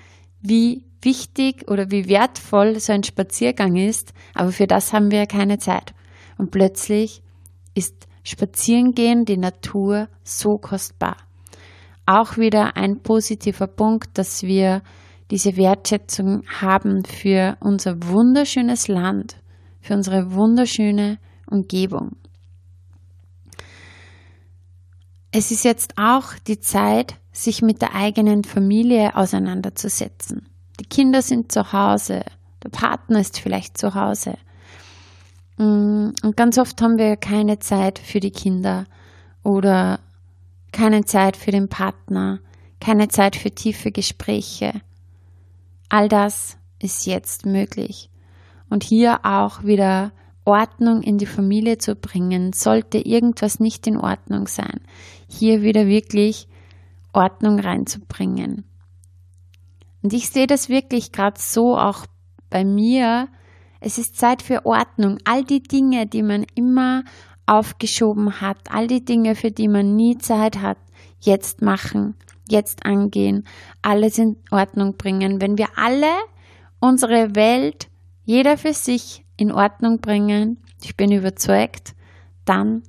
wie 0.41 0.85
wichtig 1.01 1.69
oder 1.69 1.91
wie 1.91 2.07
wertvoll 2.07 2.79
so 2.79 2.93
ein 2.93 3.03
Spaziergang 3.03 3.75
ist, 3.75 4.13
aber 4.33 4.53
für 4.53 4.67
das 4.67 4.93
haben 4.93 5.11
wir 5.11 5.25
keine 5.25 5.57
Zeit. 5.57 5.93
Und 6.37 6.51
plötzlich 6.51 7.21
ist 7.73 8.07
Spazierengehen, 8.23 9.25
die 9.25 9.35
Natur 9.35 10.07
so 10.23 10.57
kostbar. 10.57 11.17
Auch 12.05 12.37
wieder 12.37 12.77
ein 12.77 13.01
positiver 13.01 13.67
Punkt, 13.67 14.17
dass 14.17 14.43
wir 14.43 14.81
diese 15.29 15.57
Wertschätzung 15.57 16.43
haben 16.61 17.03
für 17.03 17.57
unser 17.59 18.01
wunderschönes 18.01 18.87
Land, 18.87 19.35
für 19.81 19.93
unsere 19.93 20.33
wunderschöne 20.33 21.17
Umgebung. 21.51 22.15
Es 25.37 25.51
ist 25.51 25.65
jetzt 25.65 25.95
auch 25.97 26.39
die 26.47 26.61
Zeit, 26.61 27.15
sich 27.33 27.61
mit 27.61 27.81
der 27.81 27.93
eigenen 27.93 28.45
Familie 28.45 29.17
auseinanderzusetzen. 29.17 30.47
Die 30.79 30.85
Kinder 30.85 31.21
sind 31.21 31.51
zu 31.51 31.73
Hause, 31.73 32.23
der 32.63 32.69
Partner 32.69 33.19
ist 33.19 33.39
vielleicht 33.39 33.77
zu 33.77 33.95
Hause. 33.95 34.37
Mm, 35.57 36.11
und 36.23 36.37
ganz 36.37 36.57
oft 36.57 36.81
haben 36.81 36.97
wir 36.97 37.17
keine 37.17 37.59
Zeit 37.59 37.99
für 37.99 38.21
die 38.21 38.31
Kinder 38.31 38.85
oder 39.43 39.99
keine 40.71 41.03
Zeit 41.03 41.35
für 41.35 41.51
den 41.51 41.67
Partner, 41.67 42.39
keine 42.79 43.09
Zeit 43.09 43.35
für 43.35 43.51
tiefe 43.51 43.91
Gespräche. 43.91 44.79
All 45.89 46.07
das 46.07 46.55
ist 46.79 47.05
jetzt 47.05 47.45
möglich. 47.45 48.09
Und 48.69 48.85
hier 48.85 49.25
auch 49.25 49.63
wieder 49.63 50.13
Ordnung 50.45 51.01
in 51.01 51.17
die 51.17 51.25
Familie 51.25 51.79
zu 51.79 51.95
bringen, 51.95 52.53
sollte 52.53 52.99
irgendwas 52.99 53.59
nicht 53.59 53.87
in 53.87 53.97
Ordnung 53.97 54.47
sein. 54.47 54.81
Hier 55.27 55.63
wieder 55.63 55.87
wirklich 55.87 56.47
Ordnung 57.13 57.59
reinzubringen. 57.59 58.63
Und 60.03 60.13
ich 60.13 60.29
sehe 60.29 60.47
das 60.47 60.69
wirklich 60.69 61.11
gerade 61.11 61.39
so 61.41 61.75
auch 61.75 62.05
bei 62.51 62.63
mir. 62.63 63.27
Es 63.79 63.97
ist 63.97 64.17
Zeit 64.17 64.43
für 64.43 64.65
Ordnung. 64.65 65.17
All 65.25 65.43
die 65.43 65.63
Dinge, 65.63 66.05
die 66.05 66.21
man 66.21 66.45
immer 66.53 67.03
aufgeschoben 67.47 68.39
hat, 68.39 68.57
all 68.69 68.87
die 68.87 69.03
Dinge, 69.03 69.35
für 69.35 69.51
die 69.51 69.67
man 69.67 69.95
nie 69.95 70.17
Zeit 70.17 70.61
hat, 70.61 70.77
jetzt 71.19 71.61
machen, 71.61 72.15
jetzt 72.47 72.85
angehen, 72.85 73.47
alles 73.81 74.17
in 74.19 74.37
Ordnung 74.51 74.95
bringen. 74.95 75.41
Wenn 75.41 75.57
wir 75.57 75.69
alle 75.75 76.13
unsere 76.79 77.35
Welt, 77.35 77.87
jeder 78.25 78.57
für 78.57 78.73
sich 78.73 79.24
in 79.37 79.51
Ordnung 79.51 79.99
bringen, 79.99 80.59
ich 80.83 80.95
bin 80.95 81.11
überzeugt, 81.11 81.93
dann 82.45 82.83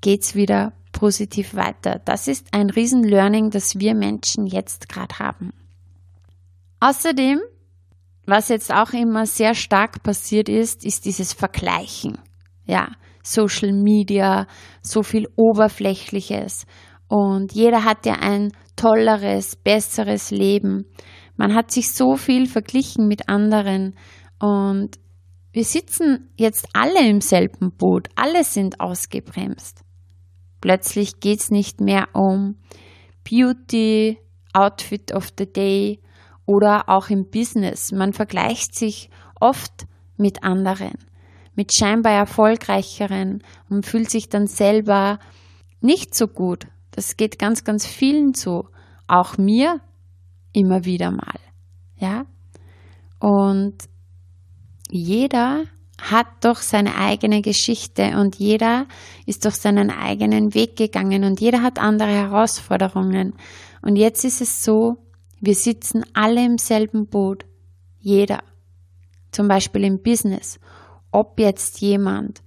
geht's 0.00 0.34
wieder 0.34 0.72
positiv 0.92 1.54
weiter. 1.54 2.00
Das 2.04 2.28
ist 2.28 2.48
ein 2.52 2.70
Riesen-Learning, 2.70 3.50
das 3.50 3.78
wir 3.78 3.94
Menschen 3.94 4.46
jetzt 4.46 4.88
gerade 4.88 5.18
haben. 5.18 5.52
Außerdem, 6.80 7.40
was 8.26 8.48
jetzt 8.48 8.72
auch 8.72 8.92
immer 8.92 9.26
sehr 9.26 9.54
stark 9.54 10.02
passiert 10.02 10.48
ist, 10.48 10.84
ist 10.84 11.04
dieses 11.04 11.32
Vergleichen. 11.32 12.18
Ja, 12.66 12.88
Social 13.22 13.72
Media, 13.72 14.46
so 14.82 15.02
viel 15.02 15.28
Oberflächliches. 15.36 16.66
Und 17.08 17.52
jeder 17.52 17.84
hat 17.84 18.06
ja 18.06 18.14
ein 18.14 18.52
tolleres, 18.76 19.56
besseres 19.56 20.30
Leben. 20.30 20.86
Man 21.36 21.54
hat 21.54 21.70
sich 21.70 21.92
so 21.92 22.16
viel 22.16 22.46
verglichen 22.46 23.08
mit 23.08 23.28
anderen 23.28 23.94
und 24.38 24.98
wir 25.54 25.64
sitzen 25.64 26.30
jetzt 26.36 26.66
alle 26.72 27.08
im 27.08 27.20
selben 27.20 27.70
Boot, 27.70 28.08
alle 28.16 28.42
sind 28.42 28.80
ausgebremst. 28.80 29.84
Plötzlich 30.60 31.20
geht 31.20 31.38
es 31.38 31.52
nicht 31.52 31.80
mehr 31.80 32.08
um 32.12 32.56
Beauty, 33.22 34.18
Outfit 34.52 35.14
of 35.14 35.28
the 35.38 35.46
Day 35.46 36.00
oder 36.44 36.88
auch 36.88 37.08
im 37.08 37.30
Business. 37.30 37.92
Man 37.92 38.12
vergleicht 38.12 38.74
sich 38.74 39.10
oft 39.40 39.86
mit 40.16 40.42
anderen, 40.42 40.98
mit 41.54 41.72
scheinbar 41.72 42.14
erfolgreicheren 42.14 43.44
und 43.70 43.86
fühlt 43.86 44.10
sich 44.10 44.28
dann 44.28 44.48
selber 44.48 45.20
nicht 45.80 46.16
so 46.16 46.26
gut. 46.26 46.66
Das 46.90 47.16
geht 47.16 47.38
ganz, 47.38 47.62
ganz 47.62 47.86
vielen 47.86 48.34
so. 48.34 48.70
Auch 49.06 49.38
mir 49.38 49.80
immer 50.52 50.84
wieder 50.84 51.12
mal. 51.12 51.38
Ja? 51.96 52.26
Und 53.20 53.88
jeder 54.94 55.64
hat 56.00 56.26
doch 56.40 56.58
seine 56.58 56.96
eigene 56.96 57.42
Geschichte 57.42 58.18
und 58.18 58.36
jeder 58.36 58.86
ist 59.26 59.44
durch 59.44 59.56
seinen 59.56 59.90
eigenen 59.90 60.54
Weg 60.54 60.76
gegangen 60.76 61.24
und 61.24 61.40
jeder 61.40 61.62
hat 61.62 61.78
andere 61.78 62.10
Herausforderungen. 62.10 63.34
Und 63.82 63.96
jetzt 63.96 64.24
ist 64.24 64.40
es 64.40 64.62
so, 64.62 64.96
wir 65.40 65.54
sitzen 65.54 66.04
alle 66.14 66.44
im 66.44 66.58
selben 66.58 67.06
Boot. 67.06 67.44
Jeder. 68.00 68.42
Zum 69.30 69.48
Beispiel 69.48 69.84
im 69.84 70.02
Business. 70.02 70.58
Ob 71.10 71.38
jetzt 71.38 71.80
jemand 71.80 72.42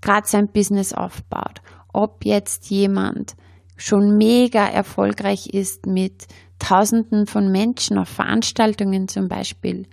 gerade 0.00 0.26
sein 0.26 0.48
Business 0.48 0.92
aufbaut, 0.92 1.60
ob 1.92 2.24
jetzt 2.24 2.70
jemand 2.70 3.34
schon 3.76 4.16
mega 4.16 4.66
erfolgreich 4.66 5.46
ist 5.48 5.86
mit 5.86 6.26
Tausenden 6.58 7.26
von 7.26 7.52
Menschen 7.52 7.98
auf 7.98 8.08
Veranstaltungen 8.08 9.08
zum 9.08 9.28
Beispiel. 9.28 9.86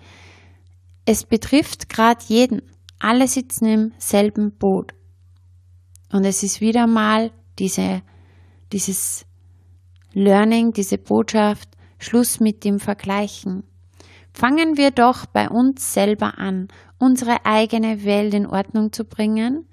Es 1.06 1.24
betrifft 1.24 1.88
gerade 1.90 2.24
jeden. 2.28 2.64
Alle 2.98 3.28
sitzen 3.28 3.66
im 3.66 3.94
selben 4.00 4.58
Boot. 4.58 4.94
Und 6.12 6.26
es 6.26 6.42
ist 6.42 6.62
wieder 6.62 6.88
mal 6.88 7.32
diese, 7.60 8.02
dieses 8.72 9.26
Learning, 10.14 10.72
diese 10.72 10.98
Botschaft, 10.98 11.70
Schluss 12.00 12.40
mit 12.40 12.64
dem 12.64 12.80
Vergleichen. 12.80 13.64
Fangen 14.34 14.78
wir 14.78 14.92
doch 14.92 15.26
bei 15.28 15.48
uns 15.50 15.94
selber 15.94 16.40
an, 16.40 16.68
unsere 16.98 17.46
eigene 17.46 18.04
Welt 18.04 18.34
in 18.34 18.48
Ordnung 18.48 18.92
zu 18.92 19.06
bringen 19.06 19.68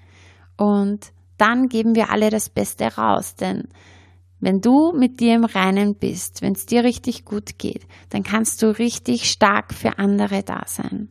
und 0.55 1.11
dann 1.37 1.67
geben 1.67 1.95
wir 1.95 2.11
alle 2.11 2.29
das 2.29 2.49
Beste 2.49 2.95
raus, 2.95 3.35
denn 3.35 3.67
wenn 4.39 4.61
du 4.61 4.91
mit 4.91 5.19
dir 5.19 5.35
im 5.35 5.45
Reinen 5.45 5.95
bist, 5.95 6.41
wenn 6.41 6.53
es 6.53 6.65
dir 6.65 6.83
richtig 6.83 7.25
gut 7.25 7.57
geht, 7.57 7.87
dann 8.09 8.23
kannst 8.23 8.61
du 8.61 8.77
richtig 8.77 9.29
stark 9.29 9.73
für 9.73 9.97
andere 9.99 10.43
da 10.43 10.63
sein. 10.65 11.09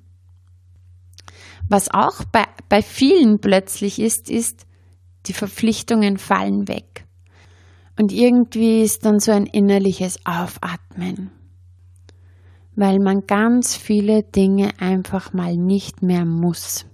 Was 1.72 1.90
auch 1.90 2.24
bei, 2.24 2.44
bei 2.68 2.82
vielen 2.82 3.38
plötzlich 3.40 3.98
ist, 3.98 4.28
ist, 4.28 4.66
die 5.24 5.32
Verpflichtungen 5.32 6.18
fallen 6.18 6.68
weg. 6.68 7.06
Und 7.98 8.12
irgendwie 8.12 8.82
ist 8.82 9.06
dann 9.06 9.20
so 9.20 9.32
ein 9.32 9.46
innerliches 9.46 10.18
Aufatmen, 10.26 11.30
weil 12.76 12.98
man 12.98 13.26
ganz 13.26 13.74
viele 13.74 14.22
Dinge 14.22 14.72
einfach 14.80 15.32
mal 15.32 15.56
nicht 15.56 16.02
mehr 16.02 16.26
muss. 16.26 16.84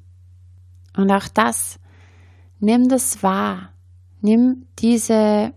Und 0.97 1.11
auch 1.11 1.27
das, 1.27 1.81
nimm 2.61 2.89
das 2.89 3.21
wahr, 3.21 3.73
nimm 4.21 4.67
diese 4.79 5.55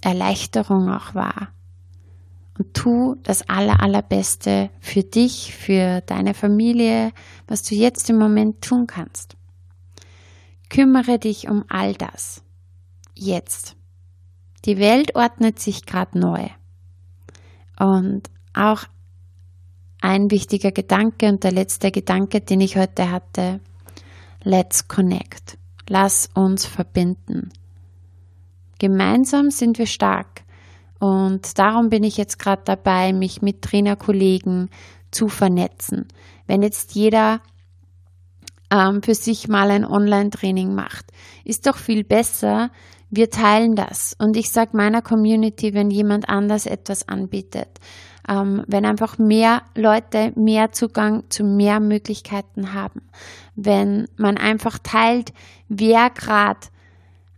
Erleichterung 0.00 0.88
auch 0.88 1.14
wahr 1.14 1.52
und 2.58 2.74
tu 2.74 3.14
das 3.22 3.48
aller, 3.48 3.80
allerbeste 3.80 4.70
für 4.80 5.02
dich, 5.02 5.54
für 5.54 6.00
deine 6.02 6.34
Familie, 6.34 7.12
was 7.46 7.62
du 7.62 7.74
jetzt 7.74 8.10
im 8.10 8.18
Moment 8.18 8.62
tun 8.62 8.86
kannst. 8.86 9.36
Kümmere 10.68 11.18
dich 11.18 11.48
um 11.48 11.64
all 11.68 11.94
das. 11.94 12.42
Jetzt. 13.14 13.76
Die 14.64 14.78
Welt 14.78 15.14
ordnet 15.14 15.58
sich 15.60 15.86
gerade 15.86 16.18
neu. 16.18 16.48
Und 17.78 18.28
auch 18.54 18.84
ein 20.00 20.30
wichtiger 20.30 20.72
Gedanke 20.72 21.28
und 21.28 21.44
der 21.44 21.52
letzte 21.52 21.90
Gedanke, 21.90 22.40
den 22.40 22.60
ich 22.60 22.76
heute 22.76 23.10
hatte, 23.10 23.60
let's 24.42 24.88
connect. 24.88 25.58
Lass 25.88 26.28
uns 26.34 26.66
verbinden. 26.66 27.50
Gemeinsam 28.78 29.50
sind 29.50 29.78
wir 29.78 29.86
stark. 29.86 30.42
Und 30.98 31.58
darum 31.58 31.90
bin 31.90 32.02
ich 32.02 32.16
jetzt 32.16 32.38
gerade 32.38 32.62
dabei, 32.64 33.12
mich 33.12 33.42
mit 33.42 33.62
Trainerkollegen 33.62 34.70
zu 35.10 35.28
vernetzen. 35.28 36.08
Wenn 36.46 36.62
jetzt 36.62 36.94
jeder 36.94 37.40
ähm, 38.70 39.02
für 39.02 39.14
sich 39.14 39.48
mal 39.48 39.70
ein 39.70 39.84
Online-Training 39.84 40.74
macht, 40.74 41.06
ist 41.44 41.66
doch 41.66 41.76
viel 41.76 42.04
besser, 42.04 42.70
wir 43.10 43.30
teilen 43.30 43.74
das. 43.74 44.14
Und 44.18 44.36
ich 44.36 44.50
sage 44.50 44.76
meiner 44.76 45.02
Community, 45.02 45.72
wenn 45.72 45.90
jemand 45.90 46.28
anders 46.28 46.66
etwas 46.66 47.08
anbietet, 47.08 47.68
ähm, 48.28 48.64
wenn 48.66 48.84
einfach 48.84 49.18
mehr 49.18 49.62
Leute 49.74 50.32
mehr 50.36 50.72
Zugang 50.72 51.24
zu 51.30 51.44
mehr 51.44 51.80
Möglichkeiten 51.80 52.74
haben, 52.74 53.02
wenn 53.54 54.08
man 54.16 54.36
einfach 54.36 54.78
teilt, 54.82 55.32
wer 55.68 56.10
gerade 56.10 56.60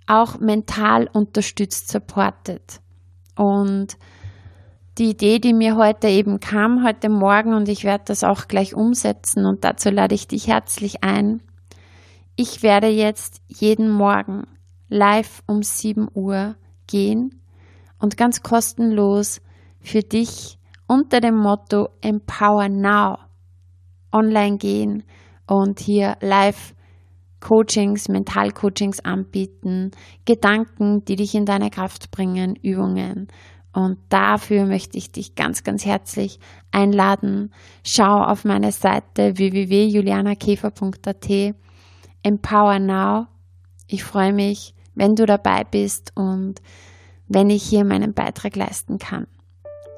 auch 0.06 0.40
mental 0.40 1.08
unterstützt, 1.12 1.88
supportet. 1.88 2.80
Und 3.40 3.96
die 4.98 5.12
Idee, 5.12 5.38
die 5.38 5.54
mir 5.54 5.76
heute 5.76 6.08
eben 6.08 6.40
kam, 6.40 6.84
heute 6.84 7.08
Morgen, 7.08 7.54
und 7.54 7.70
ich 7.70 7.84
werde 7.84 8.04
das 8.08 8.22
auch 8.22 8.48
gleich 8.48 8.74
umsetzen, 8.74 9.46
und 9.46 9.64
dazu 9.64 9.88
lade 9.88 10.14
ich 10.14 10.28
dich 10.28 10.46
herzlich 10.46 11.02
ein. 11.02 11.40
Ich 12.36 12.62
werde 12.62 12.88
jetzt 12.88 13.40
jeden 13.48 13.88
Morgen 13.88 14.46
live 14.90 15.42
um 15.46 15.62
7 15.62 16.08
Uhr 16.12 16.54
gehen 16.86 17.40
und 17.98 18.18
ganz 18.18 18.42
kostenlos 18.42 19.40
für 19.80 20.02
dich 20.02 20.58
unter 20.86 21.22
dem 21.22 21.36
Motto 21.36 21.88
Empower 22.02 22.68
Now 22.68 23.20
online 24.12 24.58
gehen 24.58 25.02
und 25.46 25.80
hier 25.80 26.18
live 26.20 26.74
Coachings, 27.40 28.08
Mentalcoachings 28.08 29.00
anbieten, 29.00 29.90
Gedanken, 30.24 31.04
die 31.04 31.16
dich 31.16 31.34
in 31.34 31.44
deine 31.46 31.70
Kraft 31.70 32.10
bringen, 32.10 32.56
Übungen. 32.56 33.28
Und 33.72 33.98
dafür 34.08 34.66
möchte 34.66 34.98
ich 34.98 35.12
dich 35.12 35.36
ganz, 35.36 35.62
ganz 35.62 35.84
herzlich 35.84 36.40
einladen. 36.72 37.52
Schau 37.84 38.22
auf 38.22 38.44
meine 38.44 38.72
Seite 38.72 39.38
www.julianakäfer.at. 39.38 41.54
Empower 42.22 42.78
Now. 42.78 43.26
Ich 43.86 44.04
freue 44.04 44.32
mich, 44.32 44.74
wenn 44.94 45.16
du 45.16 45.24
dabei 45.24 45.64
bist 45.64 46.12
und 46.16 46.60
wenn 47.28 47.48
ich 47.48 47.62
hier 47.62 47.84
meinen 47.84 48.12
Beitrag 48.12 48.56
leisten 48.56 48.98
kann. 48.98 49.26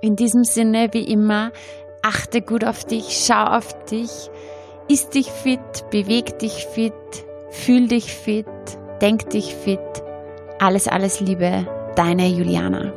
In 0.02 0.16
diesem 0.16 0.44
Sinne, 0.44 0.90
wie 0.92 1.04
immer, 1.04 1.50
achte 2.02 2.42
gut 2.42 2.64
auf 2.64 2.84
dich, 2.84 3.24
schau 3.24 3.44
auf 3.44 3.84
dich, 3.86 4.10
isst 4.88 5.14
dich 5.14 5.30
fit, 5.30 5.60
beweg 5.90 6.38
dich 6.40 6.66
fit, 6.66 6.92
Fühl 7.52 7.86
dich 7.86 8.12
fit, 8.12 8.46
denk 9.00 9.28
dich 9.30 9.54
fit. 9.54 9.78
Alles, 10.58 10.88
alles 10.88 11.20
Liebe, 11.20 11.66
deine 11.94 12.26
Juliana. 12.26 12.92